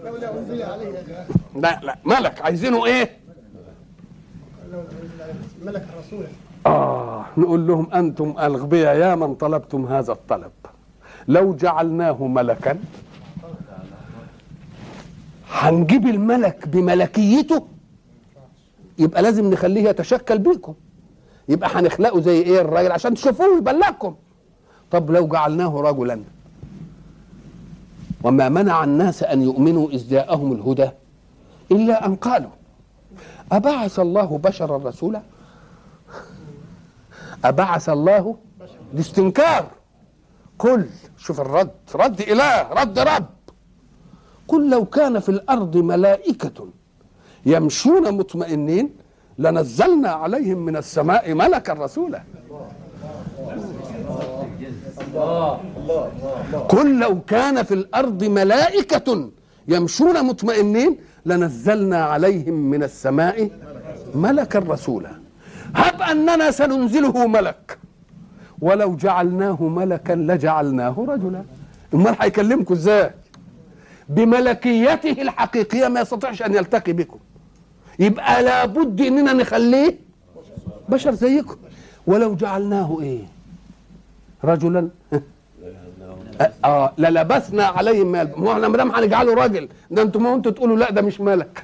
لا 1.56 1.80
لا 1.84 1.96
ملك. 2.06 2.42
عايزينه 2.42 2.86
إيه؟ 2.86 3.18
ملك 5.66 5.86
رسوله 6.00 6.28
آه 6.66 7.26
نقول 7.38 7.68
لهم 7.68 7.94
أنتم 7.94 8.36
ألغبياء 8.42 8.96
يا 8.96 9.16
من 9.16 9.36
طلبتم 9.36 9.86
هذا 9.86 10.12
الطلب. 10.12 10.52
لو 11.28 11.54
جعلناه 11.56 12.28
ملكا 12.28 12.80
هنجيب 15.52 16.08
الملك 16.08 16.68
بملكيته؟ 16.68 17.68
يبقى 19.00 19.22
لازم 19.22 19.50
نخليه 19.50 19.90
يتشكل 19.90 20.38
بيكم. 20.38 20.74
يبقى 21.50 21.70
هنخلقه 21.74 22.22
زي 22.22 22.42
إيه 22.42 22.62
الراجل؟ 22.62 22.92
عشان 22.92 23.14
تشوفوه 23.14 23.58
يبلغكم 23.58 24.16
طب 24.92 25.12
لو 25.12 25.28
جعلناه 25.28 25.82
رجلا 25.82 26.22
وما 28.24 28.50
منع 28.50 28.84
الناس 28.84 29.24
أن 29.24 29.42
يؤمنوا 29.42 29.90
إذ 29.90 30.10
جاءهم 30.10 30.52
الهدى 30.54 30.90
إلا 31.72 32.06
أن 32.06 32.16
قالوا 32.16 32.50
أبعث 33.52 34.00
الله 34.00 34.38
بشرا 34.38 34.78
رسولا؟ 34.78 35.22
أبعث 37.46 37.90
الله 37.90 38.38
لاستنكار؟ 38.94 39.66
قل 40.60 40.90
شوف 41.18 41.42
الرد 41.42 41.72
رد 41.96 42.22
إله 42.22 42.62
رد 42.80 43.00
رب. 43.00 43.26
قل 44.48 44.70
لو 44.70 44.86
كان 44.86 45.20
في 45.20 45.30
الأرض 45.30 45.78
ملائكة 45.78 46.68
يمشون 47.46 48.12
مطمئنين 48.18 48.90
لنزلنا 49.38 50.10
عليهم 50.10 50.58
من 50.58 50.76
السماء 50.78 51.34
ملكا 51.34 51.74
رسولا. 51.74 52.22
قل 56.70 57.00
لو 57.00 57.22
كان 57.22 57.64
في 57.64 57.74
الأرض 57.74 58.24
ملائكة 58.24 59.30
يمشون 59.68 60.26
مطمئنين 60.26 60.98
لنزلنا 61.26 62.04
عليهم 62.04 62.54
من 62.54 62.84
السماء 62.84 63.50
ملكا 64.16 64.60
رسولا. 64.60 65.12
هب 65.76 66.02
أننا 66.02 66.52
سننزله 66.52 67.28
ملك. 67.28 67.78
ولو 68.62 68.96
جعلناه 68.96 69.64
ملكا 69.64 70.14
لجعلناه 70.14 71.06
رجلا. 71.08 71.44
أمال 71.94 72.16
هيكلمكم 72.20 72.74
إزاي؟ 72.74 73.12
بملكيته 74.10 75.22
الحقيقية 75.22 75.88
ما 75.88 76.02
يستطيعش 76.02 76.42
أن 76.42 76.54
يلتقي 76.54 76.94
بكم. 76.94 77.18
يبقى 78.00 78.44
لابد 78.44 79.02
إننا 79.02 79.34
نخليه 79.34 80.00
بشر 80.90 81.12
زيكم. 81.14 81.56
ولو 82.08 82.36
جعلناه 82.36 82.98
إيه؟ 83.02 83.22
رجلا. 84.44 84.90
آه 86.66 86.94
للبسنا 86.98 87.66
عليهم 87.66 88.12
ما 88.12 88.30
ما 88.38 88.52
إحنا 88.54 88.68
ما 88.68 88.78
دام 88.78 88.92
هنجعله 88.92 89.34
راجل 89.34 89.70
ده 89.92 90.02
أنتم 90.02 90.24
ما 90.24 90.34
أنتوا 90.34 90.52
تقولوا 90.52 90.78
لا 90.78 90.92
ده 90.92 91.02
مش 91.02 91.20
ملك. 91.22 91.64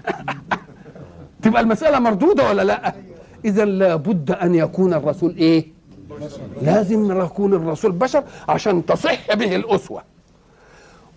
تبقى 1.43 1.61
المسألة 1.61 1.99
مردودة 1.99 2.49
ولا 2.49 2.61
لا؟ 2.61 2.93
إذا 3.45 3.65
لابد 3.65 4.31
أن 4.31 4.55
يكون 4.55 4.93
الرسول 4.93 5.35
إيه؟ 5.35 5.72
لازم 6.61 7.21
يكون 7.21 7.53
الرسول 7.53 7.91
بشر 7.91 8.23
عشان 8.49 8.85
تصح 8.85 9.33
به 9.33 9.55
الأسوة. 9.55 10.01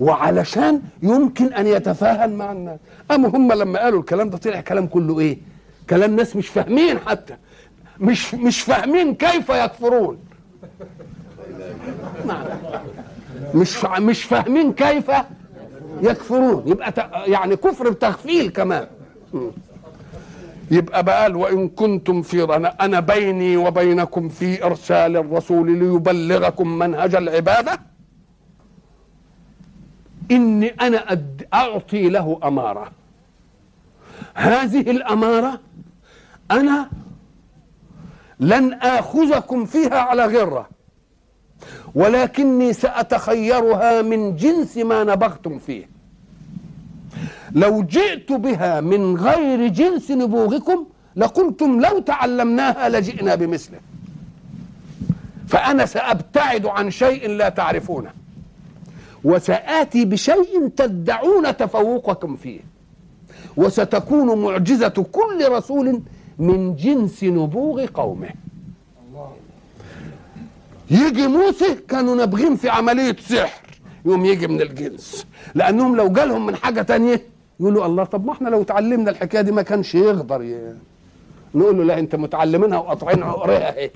وعلشان 0.00 0.82
يمكن 1.02 1.54
أن 1.54 1.66
يتفاهم 1.66 2.30
مع 2.30 2.52
الناس. 2.52 2.78
أما 3.10 3.28
هم 3.28 3.52
لما 3.52 3.78
قالوا 3.78 4.00
الكلام 4.00 4.30
ده 4.30 4.38
طلع 4.38 4.60
كلام 4.60 4.86
كله 4.86 5.20
إيه؟ 5.20 5.38
كلام 5.90 6.16
ناس 6.16 6.36
مش 6.36 6.48
فاهمين 6.48 6.98
حتى. 6.98 7.36
مش 8.00 8.34
مش 8.34 8.60
فاهمين 8.60 9.14
كيف 9.14 9.48
يكفرون. 9.48 10.18
مش 13.54 13.84
مش 13.84 14.24
فاهمين 14.24 14.72
كيف 14.72 15.10
يكفرون. 16.02 16.62
يبقى 16.66 16.92
يعني 17.26 17.56
كفر 17.56 17.90
بتغفيل 17.90 18.50
كمان. 18.50 18.86
يبقى 20.70 21.02
بقى 21.04 21.22
قال 21.22 21.36
وإن 21.36 21.68
كنتم 21.68 22.22
في 22.22 22.44
أنا 22.56 22.68
أنا 22.84 23.00
بيني 23.00 23.56
وبينكم 23.56 24.28
في 24.28 24.64
إرسال 24.64 25.16
الرسول 25.16 25.78
ليبلغكم 25.78 26.78
منهج 26.78 27.14
العبادة. 27.14 27.80
إني 30.30 30.68
أنا 30.68 31.18
أعطي 31.54 32.08
له 32.08 32.40
أمارة. 32.44 32.90
هذه 34.34 34.90
الأمارة 34.90 35.60
أنا 36.50 36.90
لن 38.40 38.72
آخذكم 38.72 39.64
فيها 39.64 39.98
على 39.98 40.24
غرة 40.24 40.68
ولكني 41.94 42.72
سأتخيرها 42.72 44.02
من 44.02 44.36
جنس 44.36 44.76
ما 44.76 45.04
نبغتم 45.04 45.58
فيه. 45.58 45.95
لو 47.52 47.82
جئت 47.82 48.32
بها 48.32 48.80
من 48.80 49.16
غير 49.16 49.68
جنس 49.68 50.10
نبوغكم 50.10 50.86
لقلتم 51.16 51.80
لو 51.80 51.98
تعلمناها 51.98 52.88
لجئنا 52.88 53.34
بمثله. 53.34 53.78
فأنا 55.48 55.86
سأبتعد 55.86 56.66
عن 56.66 56.90
شيء 56.90 57.28
لا 57.28 57.48
تعرفونه. 57.48 58.10
وسآتي 59.24 60.04
بشيء 60.04 60.68
تدعون 60.76 61.56
تفوقكم 61.56 62.36
فيه. 62.36 62.60
وستكون 63.56 64.42
معجزة 64.42 64.88
كل 64.88 65.48
رسول 65.48 66.02
من 66.38 66.76
جنس 66.76 67.24
نبوغ 67.24 67.86
قومه. 67.86 68.30
يجي 70.90 71.26
موسى 71.26 71.74
كانوا 71.74 72.16
نابغين 72.16 72.56
في 72.56 72.68
عملية 72.68 73.16
سحر. 73.28 73.60
يوم 74.04 74.24
يجي 74.24 74.46
من 74.46 74.60
الجنس. 74.62 75.26
لأنهم 75.54 75.96
لو 75.96 76.08
جالهم 76.08 76.46
من 76.46 76.56
حاجة 76.56 76.82
تانية 76.82 77.22
يقولوا 77.60 77.86
الله 77.86 78.04
طب 78.04 78.26
ما 78.26 78.32
إحنا 78.32 78.48
لو 78.48 78.62
اتعلمنا 78.62 79.10
الحكاية 79.10 79.40
دي 79.40 79.52
ما 79.52 79.62
كانش 79.62 79.94
يقدر 79.94 80.42
ي... 80.42 80.74
نقول 81.54 81.78
له 81.78 81.84
لا 81.84 81.98
أنت 81.98 82.14
متعلمينها 82.16 82.78
وقاطعين 82.78 83.22
عقرها. 83.22 83.78
اهي 83.78 83.90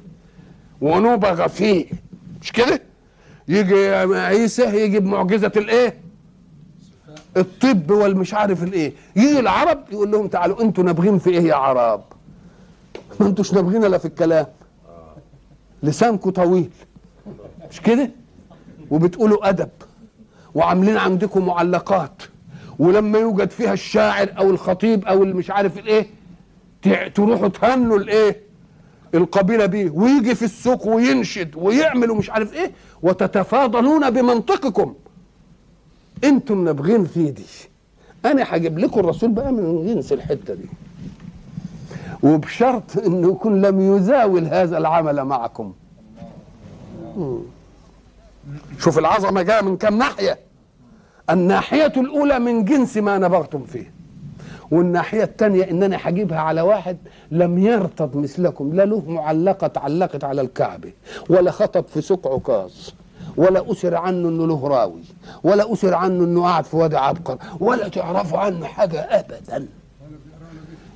ونبغى 0.80 1.48
فيه 1.48 1.86
مش 2.42 2.52
كده؟ 2.52 2.82
يجي 3.48 3.94
عيسى 4.16 4.62
يجي 4.84 5.00
بمعجزة 5.00 5.52
الإيه؟ 5.56 5.94
الطب 7.36 7.90
والمش 7.90 8.34
عارف 8.34 8.62
الإيه. 8.62 8.92
يجي 9.16 9.40
العرب 9.40 9.78
يقول 9.92 10.10
لهم 10.10 10.28
تعالوا 10.28 10.62
أنتوا 10.62 10.84
نابغين 10.84 11.18
في 11.18 11.30
إيه 11.30 11.42
يا 11.42 11.54
عرب؟ 11.54 12.02
ما 13.20 13.26
أنتوش 13.26 13.54
نابغين 13.54 13.84
إلا 13.84 13.98
في 13.98 14.04
الكلام. 14.04 14.46
لسانكم 15.82 16.30
طويل. 16.30 16.70
مش 17.70 17.80
كده؟ 17.80 18.10
وبتقولوا 18.90 19.48
أدب. 19.48 19.68
وعاملين 20.54 20.96
عندكم 20.96 21.46
معلقات. 21.46 22.22
ولما 22.80 23.18
يوجد 23.18 23.50
فيها 23.50 23.72
الشاعر 23.72 24.28
أو 24.38 24.50
الخطيب 24.50 25.04
أو 25.04 25.20
مش 25.20 25.50
عارف 25.50 25.78
الايه 25.78 26.06
تروحوا 27.14 27.48
تهنوا 27.48 27.98
الايه 27.98 28.40
القبيلة 29.14 29.66
بيه 29.66 29.90
ويجي 29.90 30.34
في 30.34 30.44
السوق 30.44 30.86
وينشد 30.86 31.56
ويعمل 31.56 32.10
ومش 32.10 32.30
عارف 32.30 32.54
إيه 32.54 32.70
وتتفاضلون 33.02 34.10
بمنطقكم. 34.10 34.94
أنتم 36.24 36.64
نابغين 36.64 37.04
في 37.04 37.30
دي. 37.30 37.46
أنا 38.24 38.44
هجيب 38.48 38.78
لكم 38.78 39.00
الرسول 39.00 39.30
بقى 39.30 39.52
من 39.52 39.86
جنس 39.86 40.12
الحتة 40.12 40.54
دي. 40.54 40.68
وبشرط 42.22 42.98
إنه 43.06 43.28
يكون 43.32 43.62
لم 43.62 43.96
يزاول 43.96 44.44
هذا 44.44 44.78
العمل 44.78 45.24
معكم. 45.24 45.72
شوف 48.78 48.98
العظمة 48.98 49.42
جاية 49.42 49.60
من 49.60 49.76
كم 49.76 49.98
ناحية. 49.98 50.49
الناحية 51.30 51.92
الأولى 51.96 52.38
من 52.38 52.64
جنس 52.64 52.96
ما 52.96 53.18
نبغتم 53.18 53.64
فيه. 53.64 53.92
والناحية 54.70 55.22
الثانية 55.24 55.70
إنني 55.70 55.96
هجيبها 56.02 56.38
على 56.38 56.60
واحد 56.60 56.96
لم 57.30 57.58
يرتض 57.58 58.16
مثلكم 58.16 58.72
لا 58.74 58.82
له 58.84 59.02
معلقة 59.10 59.64
اتعلقت 59.66 60.24
على 60.24 60.40
الكعبة 60.40 60.92
ولا 61.28 61.50
خطب 61.50 61.84
في 61.94 62.00
سوق 62.00 62.28
عكاظ 62.34 62.72
ولا 63.36 63.72
أسر 63.72 63.94
عنه 63.94 64.28
إنه 64.28 64.46
له 64.46 64.68
راوي 64.68 65.02
ولا 65.42 65.72
أسر 65.72 65.94
عنه 65.94 66.24
إنه 66.24 66.42
قاعد 66.42 66.64
في 66.64 66.76
وادي 66.76 66.96
عبقر 66.96 67.38
ولا 67.60 67.88
تعرفوا 67.88 68.38
عنه 68.38 68.66
حاجة 68.66 69.00
ابدا. 69.00 69.66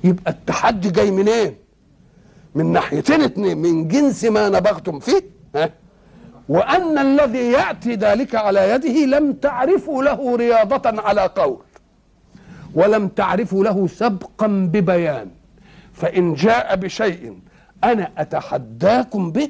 يبقى 0.03 0.31
التحدي 0.31 0.89
جاي 0.89 1.11
منين؟ 1.11 1.55
من 2.55 2.71
ناحيتين 2.71 3.21
اتنين 3.21 3.57
من 3.57 3.87
جنس 3.87 4.23
ما 4.25 4.49
نبغتم 4.49 4.99
فيه 4.99 5.21
ها؟ 5.55 5.69
وأن 6.49 6.97
الذي 6.97 7.51
يأتي 7.51 7.95
ذلك 7.95 8.35
على 8.35 8.69
يده 8.69 9.17
لم 9.17 9.33
تعرفوا 9.33 10.03
له 10.03 10.35
رياضة 10.35 11.01
على 11.01 11.21
قول 11.21 11.63
ولم 12.75 13.07
تعرفوا 13.07 13.63
له 13.63 13.87
سبقا 13.87 14.47
ببيان. 14.47 15.27
فإن 15.93 16.33
جاء 16.33 16.75
بشيء 16.75 17.39
أنا 17.83 18.11
أتحداكم 18.17 19.31
به 19.31 19.49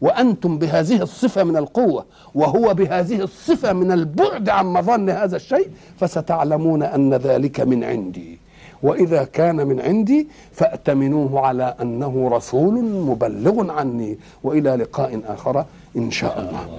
وأنتم 0.00 0.58
بهذه 0.58 1.02
الصفة 1.02 1.44
من 1.44 1.56
القوة 1.56 2.06
وهو 2.34 2.74
بهذه 2.74 3.20
الصفة 3.20 3.72
من 3.72 3.92
البعد 3.92 4.48
عن 4.48 4.66
مظن 4.66 5.10
هذا 5.10 5.36
الشيء 5.36 5.70
فستعلمون 6.00 6.82
أن 6.82 7.14
ذلك 7.14 7.60
من 7.60 7.84
عندي. 7.84 8.37
وإذا 8.82 9.24
كان 9.24 9.66
من 9.66 9.80
عندي 9.80 10.28
فأتمنوه 10.52 11.40
على 11.46 11.74
أنه 11.82 12.28
رسول 12.32 12.84
مبلغ 12.84 13.70
عني. 13.70 14.18
وإلى 14.44 14.70
لقاء 14.70 15.20
آخر 15.26 15.64
إن 15.96 16.10
شاء 16.10 16.40
الله. 16.40 16.78